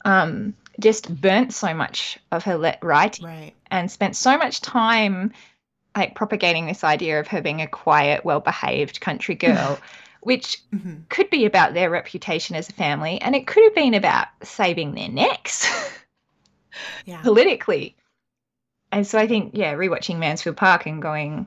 [0.04, 3.54] um, just burnt so much of her let writing Right.
[3.70, 5.32] and spent so much time
[5.96, 9.80] like propagating this idea of her being a quiet, well-behaved country girl,
[10.20, 13.94] which hmm could be about their reputation as a family, and it could have been
[13.94, 15.66] about saving their necks
[17.04, 17.22] Yeah.
[17.22, 17.96] politically.
[18.90, 21.46] And so I think, yeah, rewatching Mansfield Park and going,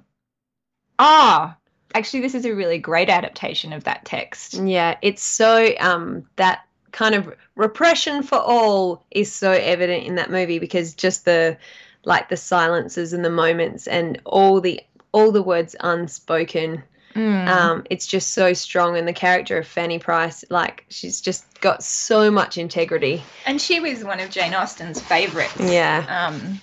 [0.99, 1.57] ah,
[1.93, 4.53] actually, this is a really great adaptation of that text.
[4.55, 6.61] Yeah, it's so um that
[6.91, 11.57] kind of repression for all is so evident in that movie because just the
[12.03, 14.81] like the silences and the moments and all the
[15.13, 16.83] all the words unspoken
[17.13, 17.47] Mm.
[17.49, 21.83] um it's just so strong and the character of Fanny Price like she's just got
[21.83, 25.59] so much integrity and she was one of Jane Austen's favorites.
[25.59, 26.61] yeah Um,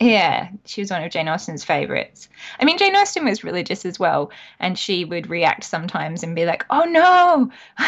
[0.00, 2.30] yeah, she was one of Jane Austen's favorites.
[2.58, 6.46] I mean, Jane Austen was religious as well, and she would react sometimes and be
[6.46, 7.50] like, "Oh no,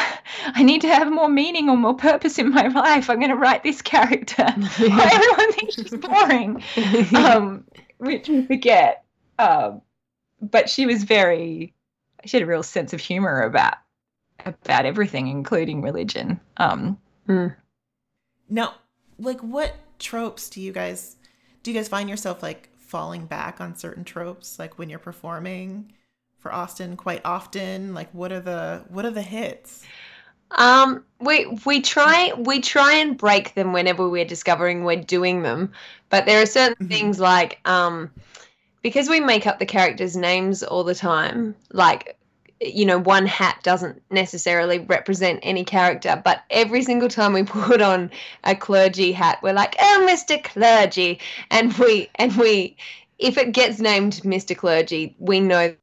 [0.55, 3.09] I need to have more meaning or more purpose in my life.
[3.09, 4.45] I'm going to write this character.
[4.45, 6.63] Why everyone thinks she's boring."
[7.17, 7.65] um,
[7.97, 9.05] which we forget.
[9.39, 9.81] Um,
[10.43, 11.73] but she was very,
[12.27, 13.75] she had a real sense of humor about
[14.45, 16.41] about everything, including religion.
[16.59, 16.99] Um,
[18.51, 18.75] Now,
[19.19, 21.17] like, what tropes do you guys
[21.63, 21.71] do?
[21.71, 25.93] You guys find yourself like falling back on certain tropes, like when you're performing
[26.39, 27.95] for Austen quite often?
[27.95, 29.89] Like, what are the what are the hits?
[30.53, 35.73] Um, we we try we try and break them whenever we're discovering we're doing them,
[36.11, 36.89] but there are certain Mhm.
[36.89, 38.11] things like um,
[38.83, 41.57] because we make up the characters' names all the time.
[41.73, 42.19] Like,
[42.65, 47.83] you know, one hat doesn't necessarily represent any character, but every single time we put
[47.83, 48.11] on
[48.45, 52.77] a clergy hat, we're like, "Oh, Mister Clergy," and we and we.
[53.19, 54.57] If it gets named Mr.
[54.57, 55.77] Clergy, we know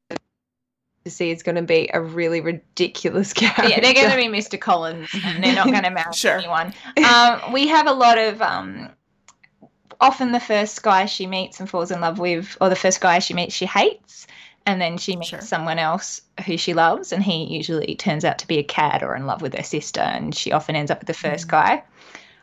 [1.04, 3.66] to see it's going to be a really ridiculous character.
[3.68, 4.60] yeah, they're going to be Mr.
[4.60, 6.36] Collins, and they're not going to match Sure.
[6.36, 6.74] anyone.
[7.08, 8.90] Um, we have a lot of um,
[10.00, 13.18] often the first guy she meets and falls in love with, or the first guy
[13.18, 14.26] she meets she hates,
[14.66, 15.40] and then she meets Sure.
[15.40, 19.14] someone else who she loves, and he usually turns out to be a cad or
[19.16, 21.50] in love with her sister, and she often ends up with the 1st Mhm.
[21.50, 21.82] guy.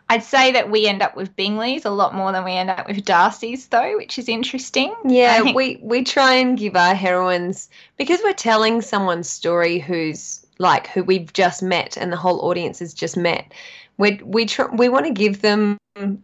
[0.09, 2.88] I'd say that we end up with Bingley's a lot more than we end up
[2.88, 4.93] with Darcy's, though, which is interesting.
[5.05, 10.45] Yeah, think- we we try and give our heroines because we're telling someone's story who's
[10.59, 13.53] like who we've just met and the whole audience has just met.
[13.97, 15.78] We we try, we want to give them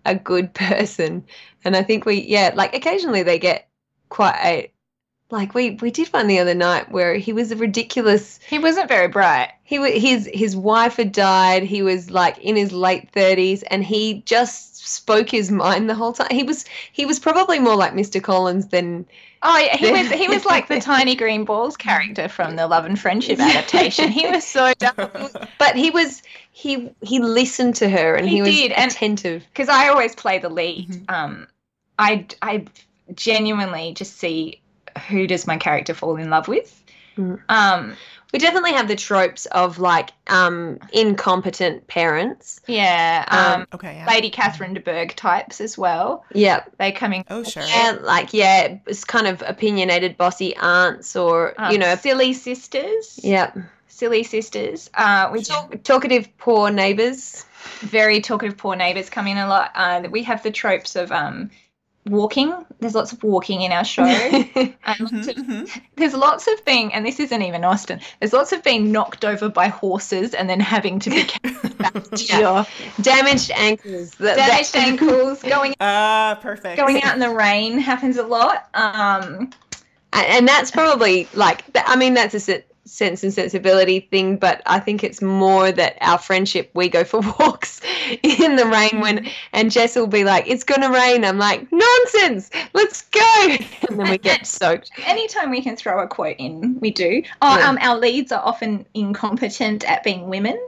[0.06, 1.24] a good person,
[1.66, 3.68] and I think we yeah like occasionally they get
[4.08, 4.72] quite a
[5.32, 8.88] like we we did one the other night where he was a ridiculous He wasn't
[8.90, 9.52] very bright.
[9.64, 11.64] he his his wife had died.
[11.64, 16.14] He was like in his late thirties, and he just spoke his mind the whole
[16.14, 16.28] time.
[16.32, 18.22] He was he was probably more like Mr.
[18.22, 19.06] Collins than
[19.46, 22.86] Oh, yeah, he was he was like the tiny green balls character from the Love
[22.86, 24.10] and Friendship adaptation.
[24.10, 25.30] He was so dumb.
[25.58, 26.22] but he was
[26.52, 29.44] he he listened to her and he, He was did, attentive.
[29.52, 30.88] because I always play the lead.
[30.90, 31.12] Mhm.
[31.12, 31.48] Um,
[32.00, 32.66] I I
[33.16, 34.60] genuinely just see
[35.10, 36.84] who does my character fall in love with.
[37.18, 37.40] Mm.
[37.50, 37.96] Um,
[38.34, 42.60] We definitely have the tropes of like um incompetent parents.
[42.68, 43.26] yeah.
[43.30, 43.96] Um, Um, Okay.
[43.98, 44.08] Yeah.
[44.08, 46.26] Lady Catherine de Bourgh types as well.
[46.34, 47.24] Yeah, They come in.
[47.30, 47.64] oh, sure.
[47.64, 53.20] yeah, like yeah, it's kind of opinionated, bossy aunts, or you know, silly sisters.
[53.24, 53.52] yeah,
[53.88, 54.90] Silly sisters.
[54.96, 55.56] Uh, we Sure.
[55.56, 57.46] talk talkative poor neighbors.
[57.82, 59.72] very talkative poor neighbors come in a lot.
[59.76, 61.52] Uh, we have the tropes of um,
[62.08, 62.54] walking.
[62.80, 64.04] There's lots of walking in our show.
[64.04, 65.82] and lots of, Mhm.
[65.96, 68.00] there's lots of being, and this isn't even Austen.
[68.20, 71.94] There's lots of being knocked over by horses and then having to be carried back
[71.94, 72.40] to Yeah.
[72.40, 72.66] your
[73.02, 74.12] Damaged ankles.
[74.16, 75.42] That- damaged that- ankles.
[75.44, 76.78] Going Ah, perfect.
[76.78, 78.68] going out in the rain happens a lot.
[78.74, 79.52] Um,
[80.12, 84.78] and, and that's probably like i mean that's a sense and sensibility thing but i
[84.78, 87.80] think it's more that our friendship we go for walks
[88.24, 92.50] in the rain when and jess will be like it's gonna rain i'm like nonsense
[92.74, 93.46] let's go
[93.90, 97.24] and then we get soaked anytime we can throw a quote in, we do.
[97.42, 97.70] Oh, Yeah.
[97.70, 100.60] um, our leads are often incompetent at being women.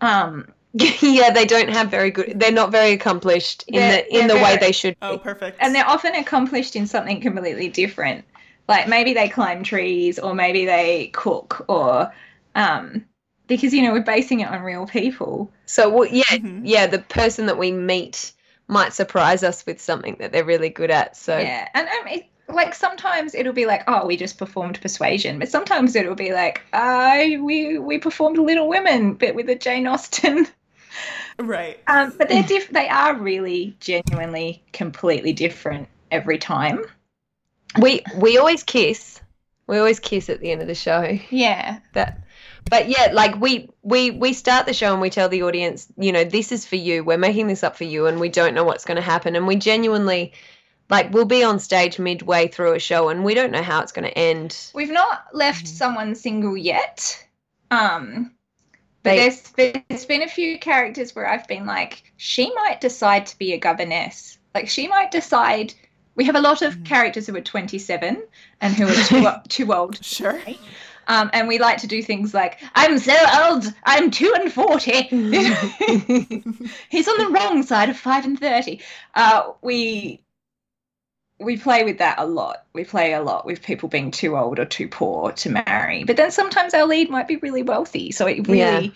[0.00, 4.26] Um, yeah they don't have very good they're not very accomplished in They're- the in
[4.26, 5.58] the they're way they should be Oh, perfect.
[5.60, 8.24] and they're often accomplished in something completely different.
[8.68, 12.12] Like maybe they climb trees, or maybe they cook, or
[12.54, 13.04] um,
[13.46, 15.50] because you know we're basing it on real people.
[15.66, 16.62] so well, yeah Mhm.
[16.64, 18.32] yeah the person that we meet
[18.68, 22.26] might surprise us with something that they're really good at so Yeah, and um, it,
[22.48, 26.62] like sometimes it'll be like, oh, we just performed Persuasion, but sometimes it'll be like,
[26.72, 30.46] I we we performed Little Women, but with a Jane Austen.
[31.38, 31.78] right.
[31.86, 36.84] Um, but they're diff- they are really genuinely completely different every time.
[37.80, 39.20] We we always kiss
[39.66, 41.78] we always kiss at the end of the show Yeah.
[41.94, 42.20] that
[42.70, 46.12] but yeah like we we we start the show and we tell the audience you
[46.12, 48.64] know this is for you we're making this up for you and we don't know
[48.64, 50.32] what's going to happen and we genuinely
[50.90, 53.92] like we'll be on stage midway through a show and we don't know how it's
[53.92, 55.68] going to end We've not left Mhm.
[55.68, 57.26] someone single yet.
[57.70, 58.32] Um
[59.02, 62.80] but They- there's been, there's been a few characters where I've been like, she might
[62.80, 64.38] decide to be a governess.
[64.54, 65.74] Like she might decide.
[66.16, 66.84] We have a lot of Mhm.
[66.84, 68.22] characters who are 27
[68.60, 70.40] and who are too, too old Sure.
[71.06, 75.02] Um, and we like to do things like, I'm so old, I'm two and forty.
[76.88, 78.80] He's on the wrong side of five and thirty.
[79.14, 80.20] Uh, we
[81.40, 82.64] we play with that a lot.
[82.72, 86.04] We play a lot with people being too old or too poor to marry.
[86.04, 88.90] But then sometimes our lead might be really wealthy, so it really Yeah.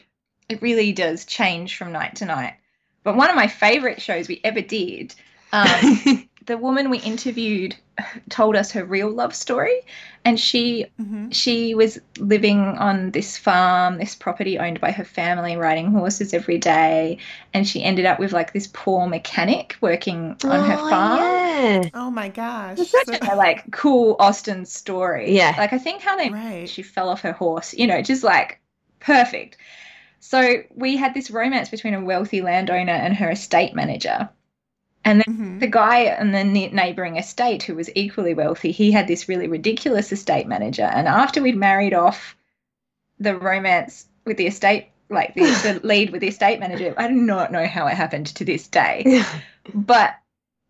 [0.49, 2.55] it really does change from night to night.
[3.03, 5.15] But one of my favorite shows we ever did,
[5.53, 7.77] um, the woman we interviewed
[8.31, 9.83] told us her real love story,
[10.27, 15.57] and she hmm she was living on this farm, this property owned by her family,
[15.57, 17.19] riding horses every day,
[17.55, 21.41] and she ended up with like this poor mechanic working on her Oh, farm.
[21.41, 21.91] yeah.
[21.95, 22.77] Oh my gosh.
[22.77, 25.35] It's such a like cool Austen story.
[25.35, 25.55] Yeah.
[25.59, 26.75] Like I think how they Right.
[26.75, 28.61] she fell off her horse, you know, just like
[29.01, 29.57] perfect.
[30.21, 34.31] So we had this romance between a wealthy landowner and her estate manager.
[35.05, 35.61] And then Mhm.
[35.61, 40.13] the guy in the neighboring estate who was equally wealthy, he had this really ridiculous
[40.13, 40.85] estate manager.
[40.85, 42.37] And after we'd married off
[43.19, 47.15] the romance with the estate, like the, the lead with the estate manager, I do
[47.15, 49.23] not know how it happened to this day.
[49.75, 50.15] But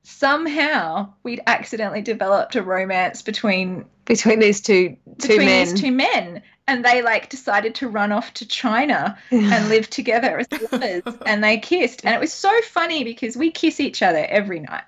[0.03, 5.93] somehow we'd accidentally developed a romance between between these two two between men these two
[5.93, 6.43] men.
[6.69, 11.43] And they like decided to run off to China and live together as lovers and
[11.43, 12.05] they kissed.
[12.05, 14.85] And it was so funny because we kiss each other every night.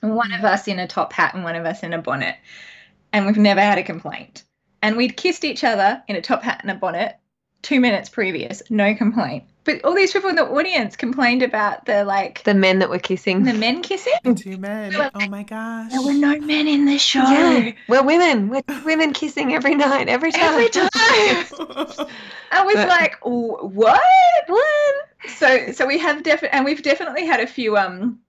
[0.00, 2.36] One of us in a top hat and one of us in a bonnet.
[3.12, 4.44] And we've never had a complaint.
[4.82, 7.16] And we'd kissed each other in a top hat and a bonnet
[7.62, 8.62] two minutes previous.
[8.70, 12.78] No complaint but all these people in the audience complained about the like the men
[12.78, 13.42] that were kissing.
[13.44, 14.34] the men kissing?
[14.34, 14.94] Two men.
[14.96, 15.90] Oh my gosh.
[15.92, 17.20] there were no men in the show.
[17.20, 17.72] Yeah.
[17.86, 18.48] We're women.
[18.48, 20.42] We're women kissing every night every time.
[20.54, 20.88] Every time.
[22.50, 24.00] I was But- like "Oh, what?
[24.46, 24.94] What?
[25.36, 28.20] So so we have definitely and we've definitely had a few um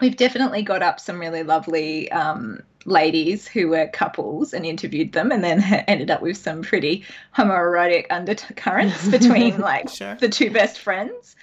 [0.00, 5.30] we've definitely got up some really lovely um ladies who were couples and interviewed them
[5.32, 7.04] and then ended up with some pretty
[7.36, 10.14] homoerotic undercurrents between like Sure.
[10.16, 11.36] the two best friends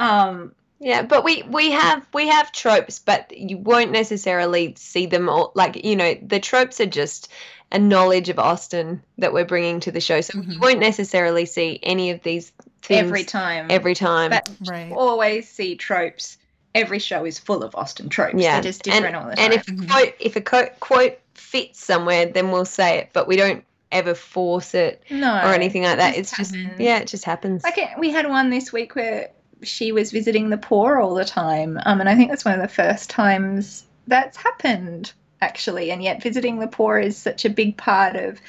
[0.00, 5.28] um Yeah, but we we have we have tropes, but you won't necessarily see them
[5.28, 5.50] all.
[5.54, 7.28] Like you know, the tropes are just
[7.72, 10.60] a knowledge of Austen that we're bringing to the show, so you Mhm.
[10.60, 12.52] won't necessarily see any of these
[12.82, 14.30] things every time every time.
[14.30, 14.92] but Right.
[14.92, 16.38] always see tropes
[16.74, 19.44] every show is full of austen tropes yeah, they're just different and, all the time
[19.44, 23.26] and if a quote if a co- quote fits somewhere, then we'll say it, but
[23.26, 26.16] we don't ever force it no or anything like it that.
[26.16, 26.80] It's just happens.
[26.80, 27.64] yeah, it just happens.
[27.64, 29.30] Like it, we had one this week where
[29.62, 32.60] she was visiting the poor all the time, um, and I think that's one of
[32.60, 35.90] the first times that's happened actually.
[35.90, 38.40] And yet, visiting the poor is such a big part of,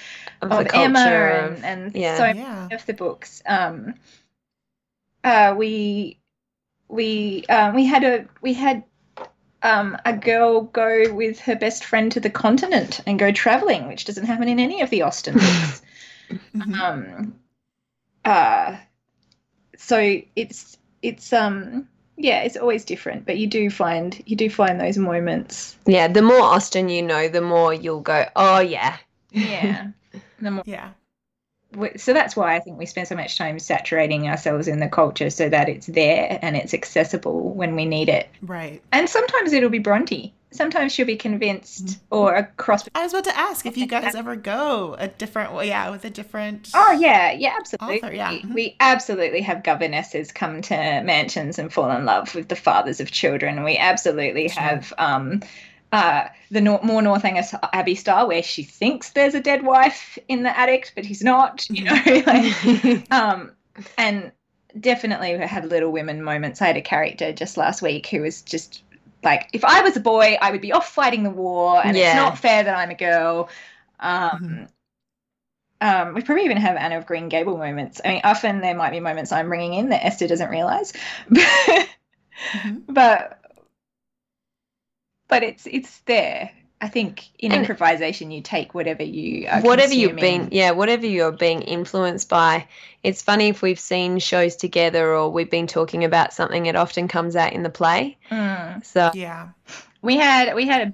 [0.42, 2.18] of of the Emma culture and, and yeah.
[2.18, 2.34] so Yeah.
[2.64, 3.42] many of the books.
[3.46, 3.94] Um,
[5.24, 6.19] uh, we
[6.90, 8.84] we um, we had a we had
[9.62, 14.06] um, a girl go with her best friend to the continent and go traveling, which
[14.06, 15.82] doesn't happen in any of the Austen books.
[16.54, 16.80] Mhm.
[16.80, 17.34] um
[18.24, 18.78] uh
[19.78, 21.88] so it's it's um
[22.18, 26.22] yeah it's always different but you do find you do find those moments yeah, the
[26.22, 28.98] more Austen you know, the more you'll go, oh yeah,
[29.32, 29.88] yeah
[30.40, 30.92] the more, Yeah.
[31.98, 35.30] So that's why i think we spend so much time saturating ourselves in the culture
[35.30, 38.82] so that it's there and it's accessible when we need it Right.
[38.92, 43.26] and sometimes it'll be bronte sometimes she'll be convinced or a cross I was about
[43.26, 46.72] to ask if you guys ever go a different way, yeah, with a different.
[46.74, 48.02] Oh yeah, yeah, absolutely.
[48.02, 48.32] Author, yeah.
[48.32, 48.56] Mhm.
[48.56, 53.12] We absolutely have governesses come to mansions and fall in love with the fathers of
[53.12, 53.64] children.
[53.64, 54.64] We absolutely Sure.
[54.64, 55.44] have um,
[55.92, 60.44] uh, the nor- more Northanger Abbey style where she thinks there's a dead wife in
[60.44, 61.68] the attic, but he's not.
[61.70, 63.52] You know, like um,
[63.98, 64.32] and
[64.80, 66.62] definitely we have Little Women moments.
[66.62, 68.84] I had a character just last week who was just
[69.24, 72.08] like, if I was a boy, I would be off fighting the war, and Yeah.
[72.12, 73.50] it's not fair that I'm a girl.
[74.00, 74.68] Um,
[75.82, 78.02] um, we probably even have Anne of Green Gable moments.
[78.04, 80.94] I mean, often there might be moments I'm bringing in that Esther doesn't realize,
[82.54, 82.84] Mhm.
[82.88, 83.40] but
[85.30, 86.52] but it's it's there.
[86.82, 91.06] I think in And- improvisation, you take whatever you are whatever you've been yeah whatever
[91.06, 92.68] you're being influenced by
[93.04, 97.08] it's funny if we've seen shows together or we've been talking about something it often
[97.10, 98.86] comes out in the play Mm.
[98.86, 99.50] so Yeah.
[100.02, 100.94] We had we had a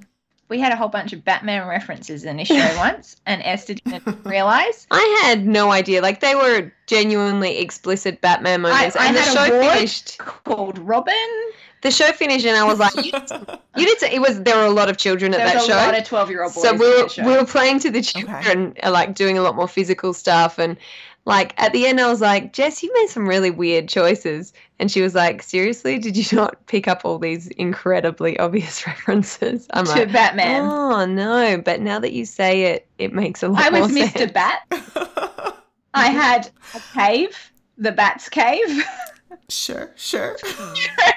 [0.50, 4.26] we had a whole bunch of Batman references in this show once, and Esther didn't
[4.26, 4.86] realize.
[4.92, 9.30] i had no idea like they were genuinely explicit batman moments I and the had
[9.30, 11.14] a show ward finished Called Robin.
[11.86, 13.12] The show finished and i was like you,
[13.78, 15.68] you did it was there were a lot of children at There that was a
[15.68, 16.64] show lot of twelve-year-old boys.
[16.64, 19.68] so we were, we were playing to the children uh, like doing a lot more
[19.68, 20.78] physical stuff and
[21.26, 24.92] like at the end i was like jess you made some really weird choices and
[24.92, 29.86] she was like seriously did you not pick up all these incredibly obvious references i'm
[29.86, 30.64] to like Batman.
[30.64, 33.80] oh no but now that you say it it makes a lot of sense I
[33.80, 34.18] was Mr.
[34.18, 34.32] sense.
[34.32, 35.62] Bat.
[35.96, 38.84] I had a cave, the Bat's cave.
[39.50, 40.36] sure, sure.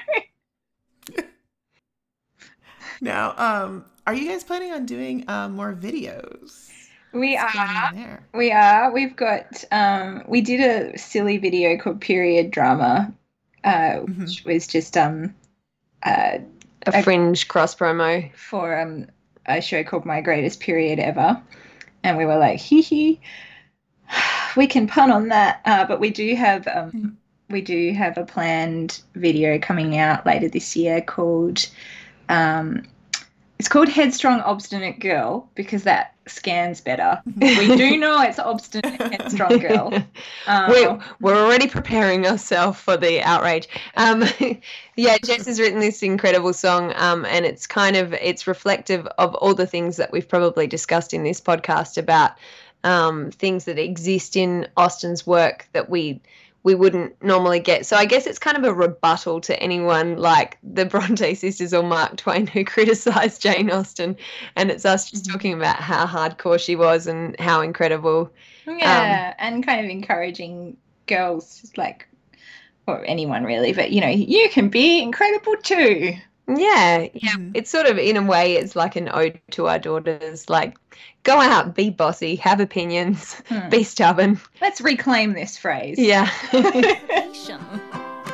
[3.01, 6.69] now, um, are you guys planning on doing um, more videos?
[7.11, 8.23] We What's are.
[8.33, 8.91] We are.
[8.91, 9.63] We've got.
[9.71, 13.13] Um, we did a silly video called Period Drama,
[13.63, 15.33] uh, which was just um,
[16.03, 16.39] uh,
[16.85, 19.07] a fringe cross promo for um,
[19.47, 21.41] a show called My Greatest Period Ever.
[22.03, 23.21] And we were like, hee hee,
[24.55, 25.61] we can pun on that.
[25.65, 27.17] Uh, but we do have um,
[27.49, 31.67] we do have a planned video coming out later this year called
[32.29, 32.83] um,
[33.59, 37.21] it's called Headstrong Obstinate Girl because that scans better.
[37.35, 40.03] we do know it's Obstinate Headstrong Girl.
[40.47, 43.67] Um, we're, we're already preparing ourselves for the outrage
[43.97, 44.23] um,
[44.95, 49.35] yeah jess has written this incredible song um, and it's kind of it's reflective of
[49.35, 52.31] all the things that we've probably discussed in this podcast about
[52.83, 56.19] um, things that exist in austen's work that we
[56.69, 57.87] we wouldn't normally get.
[57.87, 61.81] So i guess it's kind of a rebuttal to anyone like the bronte sisters or
[61.81, 64.15] mark twain who criticized jane austen.
[64.55, 65.33] And it's us just mm-hmm.
[65.33, 68.31] talking about how hardcore she was and how incredible
[68.67, 72.07] Yeah, um, and kind of encouraging girls, like,
[72.85, 76.13] or anyone really, but you know, you can be incredible too.
[76.57, 77.31] Yeah, yeah.
[77.31, 77.51] Mhm.
[77.53, 80.49] It's sort of in a way, it's like an ode to our daughters.
[80.49, 80.77] Like,
[81.23, 83.69] go out, be bossy, have opinions, Hmm.
[83.69, 84.39] be stubborn.
[84.61, 85.97] Let's reclaim this phrase.
[85.99, 86.29] Yeah.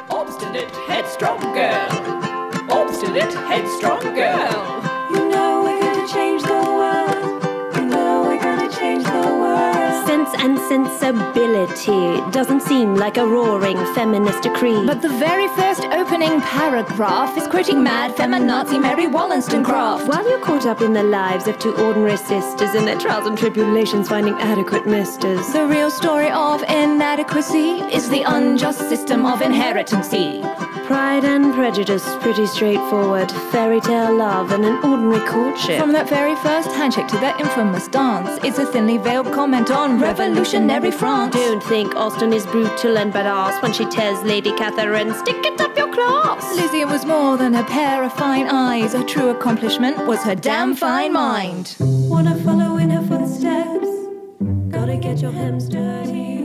[0.10, 1.88] Obstinate, headstrong girl.
[2.72, 4.95] Obstinate, headstrong girl.
[10.16, 12.32] Sense and sensibility.
[12.32, 14.86] Doesn't seem like a roaring feminist decree.
[14.86, 20.08] But the very first opening paragraph is quoting mad feminazi Mary Wollstonecraft.
[20.08, 23.38] While you're caught up in the lives of two ordinary sisters in their trials and
[23.38, 25.52] tribulations finding adequate misters.
[25.52, 30.42] The real story of inadequacy is the unjust system of inheritancy.
[30.86, 33.32] Pride and Prejudice, pretty straightforward.
[33.52, 35.80] Fairy tale love and an ordinary courtship.
[35.80, 40.00] From that very first handshake to that infamous dance, it's a thinly veiled comment on
[40.06, 41.34] revolutionary France.
[41.34, 45.76] Don't think Austen is brutal and badass when she tells Lady Catherine, stick it up
[45.76, 46.56] your class.
[46.56, 48.94] Lizzie was more than a pair of fine eyes.
[48.94, 51.76] A true accomplishment was her damn fine mind.
[51.80, 53.90] Wanna follow in her footsteps?
[54.70, 56.36] Gotta get your hands dirty.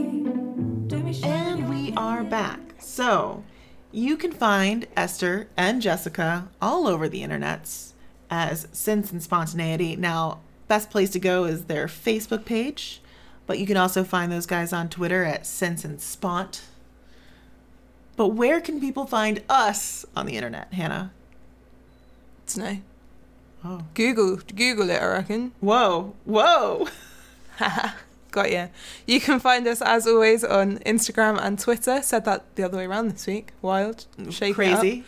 [0.87, 2.59] Do me shine And we are back.
[2.79, 3.43] So,
[3.91, 7.93] you can find Esther and Jessica all over the internets
[8.31, 9.95] as Sense and Spontaneity.
[9.95, 13.03] Now, best place to go is their Facebook page,
[13.51, 16.61] but you can also find those guys on Twitter at Sense and Spont.
[18.15, 21.11] But where can people find us on the internet, Hannah?
[22.45, 22.77] It's no.
[23.65, 23.81] Oh.
[23.93, 25.51] Google, Google it, I reckon.
[25.59, 26.87] Whoa, whoa.
[28.31, 28.69] Got you.
[29.05, 32.01] You can find us as always on Instagram and Twitter.
[32.01, 33.51] Said that the other way around this week.
[33.61, 35.05] Wild, mm, shake it up.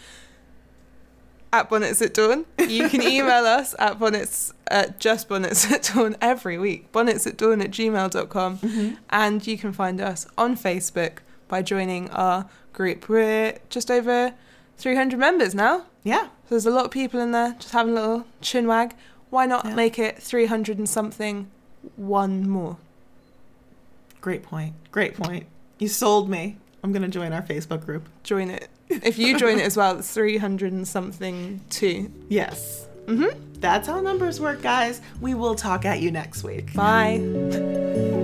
[1.54, 2.45] At bonnets at dawn.
[2.68, 6.91] You can email us at bonnets at just bonnets at dawn every week.
[6.91, 8.58] Bonnets at dawn at gmail.com.
[8.58, 8.95] Mm-hmm.
[9.12, 13.08] And you can find us on Facebook by joining our group.
[13.08, 14.34] We're just over
[14.80, 15.86] 300 members now.
[16.04, 16.24] Yeah.
[16.24, 18.95] So there's a lot of people in there just having a little chin wag.
[19.30, 19.76] Why not Yeah.
[19.76, 21.51] make it 300 and something,
[21.95, 22.78] one more?
[24.22, 24.74] Great point.
[24.91, 25.45] Great point.
[25.78, 26.58] You sold me.
[26.84, 28.10] I'm going to join our Facebook group.
[28.24, 28.70] Join it.
[28.90, 32.12] If you join it as well, it's 300 and something too.
[32.30, 32.88] Yes.
[33.06, 33.60] Mm-hmm.
[33.60, 35.02] That's how numbers work, guys.
[35.22, 36.74] We will talk at you next week.
[36.74, 38.22] Bye.